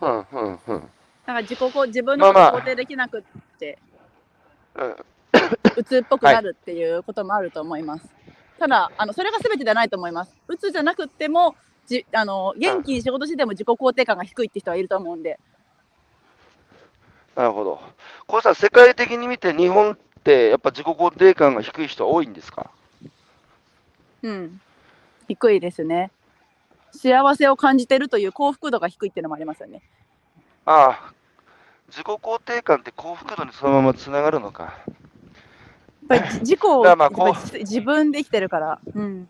[0.00, 0.80] うんうんうん。
[0.80, 0.80] だ
[1.26, 3.22] から自己自分の肯定できなくっ
[3.58, 3.78] て、
[4.74, 5.06] まあまあ、う
[5.84, 8.04] つっぽくなるっていうこともあると思います。
[8.04, 10.34] はい、ただあの、それが全てじゃないと思います。
[10.48, 15.38] うつじゃなくても、じあの元気に仕事してても自己肯定感が低いって人はいると思うんで。
[17.34, 17.80] なるほど。
[18.26, 22.70] これさ、世界的に見て日本ってやっぱ自己肯定感が低い人多いんですか？
[24.22, 24.60] うん、
[25.28, 26.10] 低いですね。
[26.90, 29.82] 幸せを感じてるという幸福度が低いっていうのもありますよね。
[30.64, 31.12] ああ、
[31.88, 34.76] 自己肯定感って幸福度にそのままつながるのか。
[36.14, 37.10] やっぱり自己を、まあ、
[37.52, 38.78] 自分で生きてるから。
[38.94, 39.28] うん。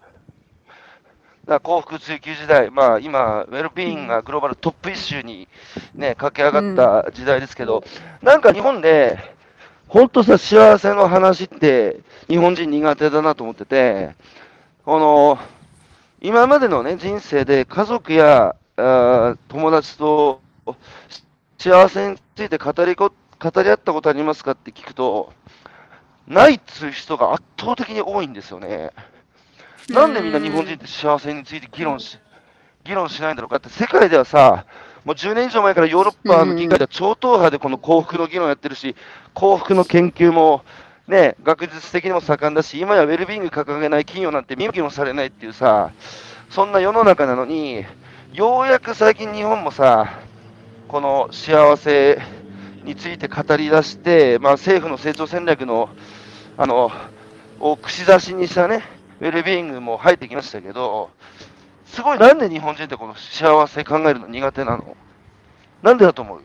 [1.46, 5.48] だ幸福追求時代、まあ、今、ウェルビーイングがグローバルトップイッシュに、
[5.94, 7.82] ね、駆け上がった時代ですけど、
[8.22, 9.18] うん、なんか日本で、
[9.88, 14.14] 本当さ、幸せの話って、日本人苦手だなと思ってて、
[14.84, 15.38] この、
[16.20, 20.40] 今までのね、人生で家族やあ友達と
[21.58, 25.32] 幸せについて語りこ語り合ったことありますかって聞くと、
[26.28, 28.90] ないっつう人が圧倒的に多いんですよね。
[29.88, 32.18] なんでみんな日本人って幸せについて議論し、
[32.84, 34.66] 議論しないんだろうかって、世界ではさ、
[35.04, 38.94] もう10年以上前からヨーロッパの議会では超党派でこの幸福の議論をやってるし、
[39.32, 40.64] 幸福の研究も、
[41.06, 45.92] ね、学術的にも盛んだし、今やウェルビーイング掲げない企業なんて見向きもされないっていうさ、
[46.50, 47.86] そんな世の中なのに、
[48.34, 50.20] ようやく最近日本もさ、
[50.88, 52.20] この幸せ
[52.84, 55.88] について語り出して、まあ、政府の成長戦略の、
[56.60, 56.90] あの、
[57.60, 58.82] を串刺しにしたね、
[59.20, 61.08] ウェルビーイングも入ってきましたけど、
[61.86, 64.96] すごい、なんで日本人ってこの幸せ考えるの苦手なの？
[65.82, 66.42] なんでだと思う？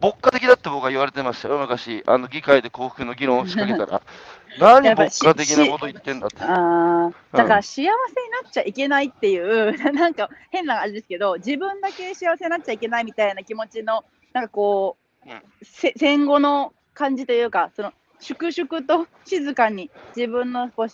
[0.00, 2.02] 牧歌的だって僕は言われてましたよ、昔。
[2.06, 4.02] あの議会で幸福の議論を仕掛けたら。
[4.58, 6.36] 何牧歌的なこと言ってんだって。
[6.40, 14.02] あだから幸せになっちゃいけないっていう、 なんか変なあれですけど、自分だけ幸せになっちゃいけないみたいな気持ちの、
[14.32, 14.96] なんかこ
[15.26, 17.92] う、うん、戦後の感じというか、その
[18.24, 20.88] 粛々と静かに自分のこう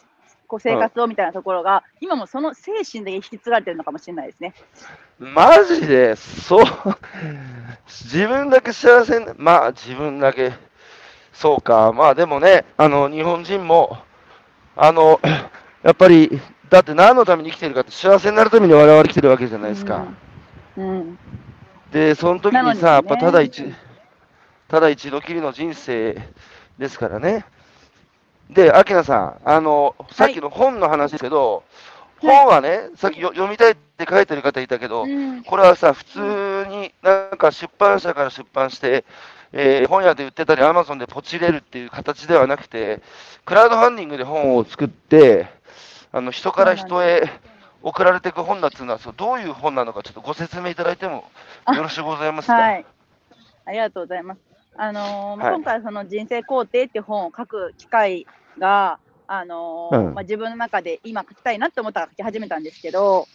[0.49, 4.53] こう生活をみたいなところが、うん、今もその精神で引き継がれてるのかもしれないですね。
[5.20, 6.64] マジで、そう、
[7.87, 9.20] 自分だけ幸せ。
[9.37, 10.53] まあ自分だけ、
[11.33, 13.99] そうか、まあでもね、あの日本人も、
[14.74, 15.20] あの
[15.85, 20.05] やっぱり、だって何のために生きてるかって、幸せになるために我々生きてるわけじゃないですか。
[20.76, 21.18] うん、うん、
[21.93, 23.72] で、その時にさ、ね、やっぱただ一、
[24.66, 26.20] ただ一度きりの人生
[26.81, 27.45] ですからね。
[28.49, 31.62] で、アキナさん、あの、さっきの本の話ですけど、
[32.20, 39.05] はい、本はね、さっき読みたいって書いてる方いたけど、うん、これはさ、普通になんか出版社から出版して、
[39.53, 43.03] えー本屋で売ってたり、アマゾンでポチれるっていう形ではなくて、
[43.45, 45.49] クラウドファンディングで本を作って、
[46.12, 47.28] あの人から人へ
[47.83, 51.24] 送られていく本だっていうのは、そうどういう本なのか、ちょっとご説明いただいても
[51.74, 52.55] よろしゅうございますか？
[52.55, 52.87] はい。
[53.66, 54.49] ありがとうございます。
[54.76, 55.54] あのーまあはい。
[55.56, 58.26] 今回その人生工程っていう本を書く機会
[58.58, 60.14] が、あのーうん。
[60.14, 63.26] まあ、自分の中で今書きたいなって思ったから書き始めたんですけど、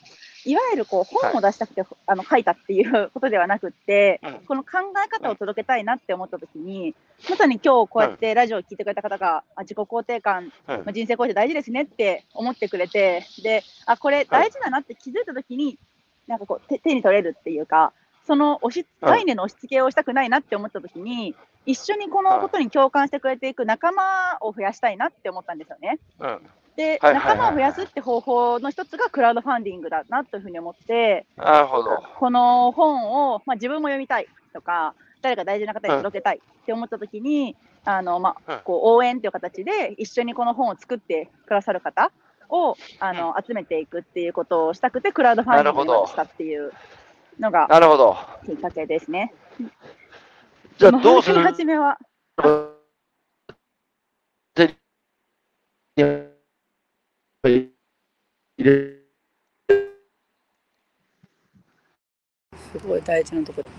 [0.45, 4.33] いわゆるこう本を出したくて、あの書いたっていうことではなくって、うん。
[4.45, 4.69] この考
[5.03, 6.95] え方を届けたいなって思った時に、
[7.29, 10.51] まさに今日こうやってラジオを聞いてくれた方が、あ自己肯定感うん。
[10.67, 15.77] まあ、人生工程大事ですねって思ってくれて、で、あ、これ大事だなって気づいたときに、
[16.27, 17.93] なんかこう手、手に取れるっていうか、
[18.25, 25.99] その押しうん概念の押し付けをしたくないなって思ったときに、一緒にこのことに共感してくれていく仲間を増やしたいなって思ったんですよね。
[26.19, 26.39] うん
[26.75, 32.03] で、はいはいはい仲間を増やすって方法の一つがクラウドファンディングだなというふうに思って、なるほど。
[32.19, 37.55] この本を、まあ、自分も読みたいとか、誰か大事な方に届けたいって思ったときに、
[37.85, 42.11] あのまうんあ、こう応援という形で一緒にこの本を作ってくださる方
[42.49, 46.73] をあの集めていくっていうことをしたくて、クラウドファンディングを今したっていう
[47.39, 48.17] のがなるほど。
[48.45, 49.33] きっかけですね。
[50.77, 51.35] じゃあ、どうする？
[51.35, 51.97] まあ初めは
[62.71, 63.71] すごい大事なところ。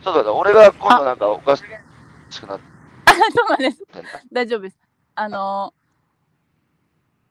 [0.00, 2.64] そうだね、俺が今度なんかおかしくなって
[3.06, 3.82] あ、そうなんです。
[4.32, 4.78] 大丈夫です。
[5.14, 5.74] あの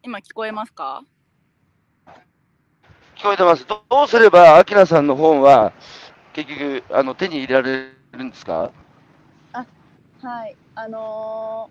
[0.04, 1.04] 今聞こえますか？
[3.16, 3.66] 聞こえてます。
[3.68, 5.74] どどうすれば、アキナさんの本は、
[6.34, 8.72] 結局、あの手に入れられるんですか？
[10.22, 11.70] はい、あの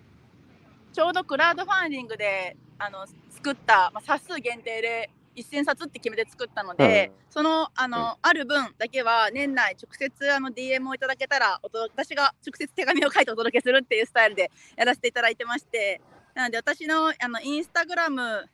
[0.92, 16.00] ーちょうどクラウドファンディングであの作った、まあ、冊数限定で1000冊って決めて作ったので、そのあの、ある分だけは年内直接あの DM をいただけたらお届私が直接手紙を書いてお届けするっていうスタイルでやらせていただいてまして
[16.36, 18.44] なので私のあのインスタグラム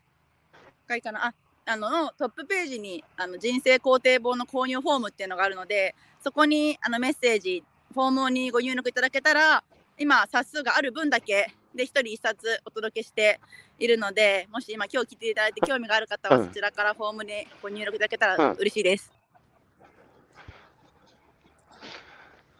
[0.86, 9.64] がいいかなああののトップページにあの人生肯定本の購入フォームっていうのがあるのでそこにあのメッセージフォームにご入力いただけたら
[9.98, 13.40] 今冊数がある分だけで1人1冊お届けして
[13.80, 19.12] いるのでもし今今日来ていただいて興味がある方はうんそちらからフォームにご入力いただけたうんら嬉しいです。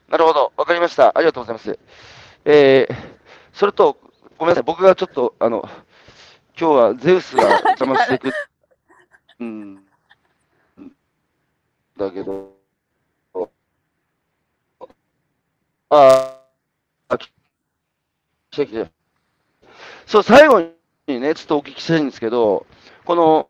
[0.08, 1.16] なるほど、わかりました。
[1.16, 1.78] ありがとうございます。
[2.44, 2.94] えー、
[3.54, 3.96] それと、
[4.42, 5.62] ごめんなさい、僕がちょっと、あの、
[6.58, 8.32] 今日はゼウスが邪魔してくる、
[9.38, 9.86] うん、
[11.96, 12.52] だけど、
[15.90, 16.40] あ
[17.08, 17.30] あ、来
[18.50, 18.90] て来て。
[20.06, 20.60] そう、最後
[21.06, 22.66] にね、ちょっとお聞きしたいんですけど、
[23.04, 23.48] この、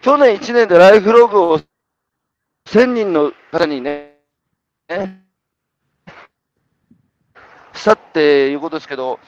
[0.00, 1.60] 去年1年でライフログを
[2.66, 4.18] 1000人の方にね、
[4.88, 5.23] ね
[7.74, 9.18] したっていうことですけど、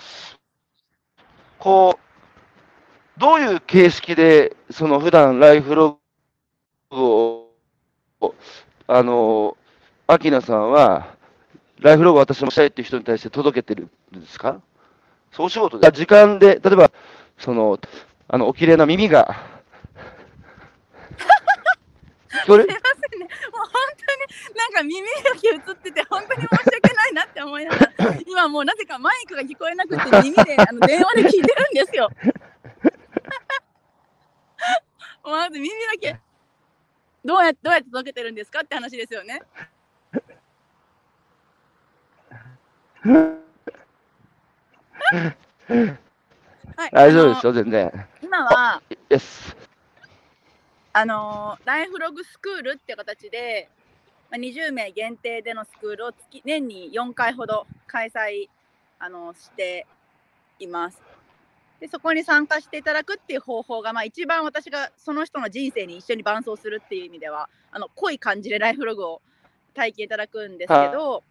[1.59, 5.99] こう、どういう形式で、その普段ライフロ
[6.91, 6.97] グ
[8.21, 8.35] を、
[8.87, 9.57] あの、
[10.07, 11.15] アキナさんは、
[11.81, 14.61] ライフログを私もしたいっていう人に対して届けてるんですか？
[15.33, 16.91] そうお仕事で、時間で、例えば、
[17.39, 17.79] その、
[18.29, 19.35] あの、お綺麗な耳が、
[22.47, 27.93] すいませんね、もう本当になんか耳だけ映ってて本当に申し訳ないなって思いながら
[28.25, 32.09] 今もうなぜかマイクが聞こえなくて耳であの電話で聞いてるんですよ。
[35.25, 36.21] まず耳だけ
[37.25, 39.43] どうやどうやって届けてるんですかって話ですよね。
[46.77, 48.09] はい、大丈夫ですよ、全然。
[48.23, 48.83] 今は。
[50.99, 53.69] あのーライフログスクールっていう形で、
[54.31, 58.49] まあ、20名限定でのスクールを月年に4回ほど開催、
[58.99, 59.87] あのーして
[60.59, 61.03] います。
[61.81, 69.21] でそこに参加していただくっていう方法が、まあ、一番私がその人の人生に一緒に伴走するっていう意味ではあの濃い感じでライフログを
[69.75, 71.23] 体験いただくんですけど、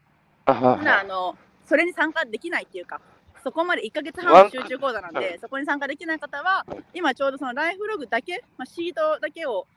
[0.46, 1.36] ただあの
[1.66, 3.02] それに参加できないっていうか
[3.46, 6.66] そこまで1ヶ月半の集中講座なんでそこに参加できない方は
[6.96, 9.68] 今ちょうどそのライフログだけ、まあ、シートだけを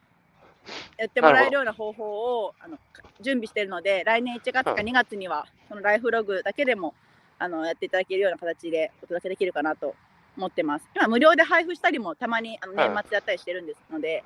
[0.96, 2.78] やってもらえるような方法をあの
[3.20, 6.94] 準備しているので来年1月か2月にはそのライフログだけでも
[7.38, 9.94] あのやっていただけるような形でお届けできるかなと
[10.38, 10.86] 思ってます。
[10.96, 14.24] 今無料で配布したりもたまにあの年末やったりしてるんですので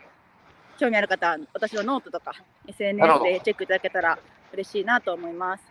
[0.79, 2.33] 興味ある方は私のノートとか
[2.69, 4.21] SNS でチェックいただけたら
[4.53, 5.65] 嬉しいなと思います。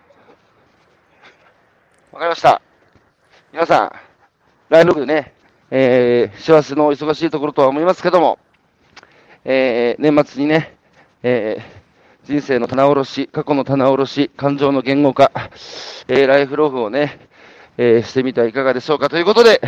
[2.11, 2.70] わかりました。
[3.53, 3.91] 皆さん、
[4.69, 5.33] ラインログでね、
[5.71, 8.39] えー、幸せの忙しいところとは思いますけども、
[9.43, 10.77] えー、年末にね、
[11.21, 11.81] えー
[12.23, 15.31] 人生の棚卸し、過去の棚卸し、感情の言語化、
[16.07, 17.19] えーライフログをね、
[17.77, 19.59] えーしてみてはいかがでしょうかということで、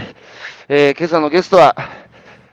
[0.70, 1.76] えー今朝のゲストは、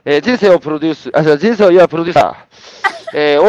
[0.03, 3.47] えー人生をプロデュース、あ、じゃ人生を祝うプロデューサー、えー、小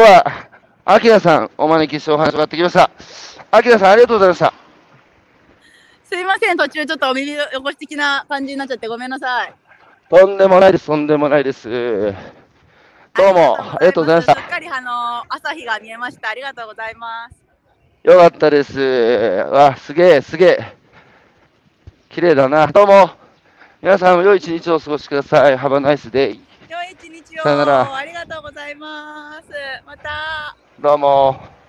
[0.85, 2.89] 和明さん、お招きしてお話を伺ってきました。
[3.51, 4.62] 明さん、ありがとうございました。
[6.13, 9.53] すいません、途中ちょっとお耳汚し的な感じになっちゃってごめんなさい。
[10.11, 11.67] とんでもないです、とんでもないです。
[13.15, 14.39] どうも、ありがとうございましたす。
[14.39, 16.29] っかりあの朝日が見えました。
[16.29, 17.43] ありがとうございます。
[18.03, 18.79] よかったです。
[18.79, 20.77] わ、すげえ、すげえ。
[22.09, 22.67] 綺麗だな。
[22.67, 23.09] どうも。
[23.81, 25.57] 皆さんも良い一日をお過ごしください。
[25.57, 26.39] Have a nice day.
[26.69, 27.41] 良い一日を。
[27.41, 29.49] さよならありがとうございます。
[29.83, 30.55] また。
[30.79, 31.62] どうも。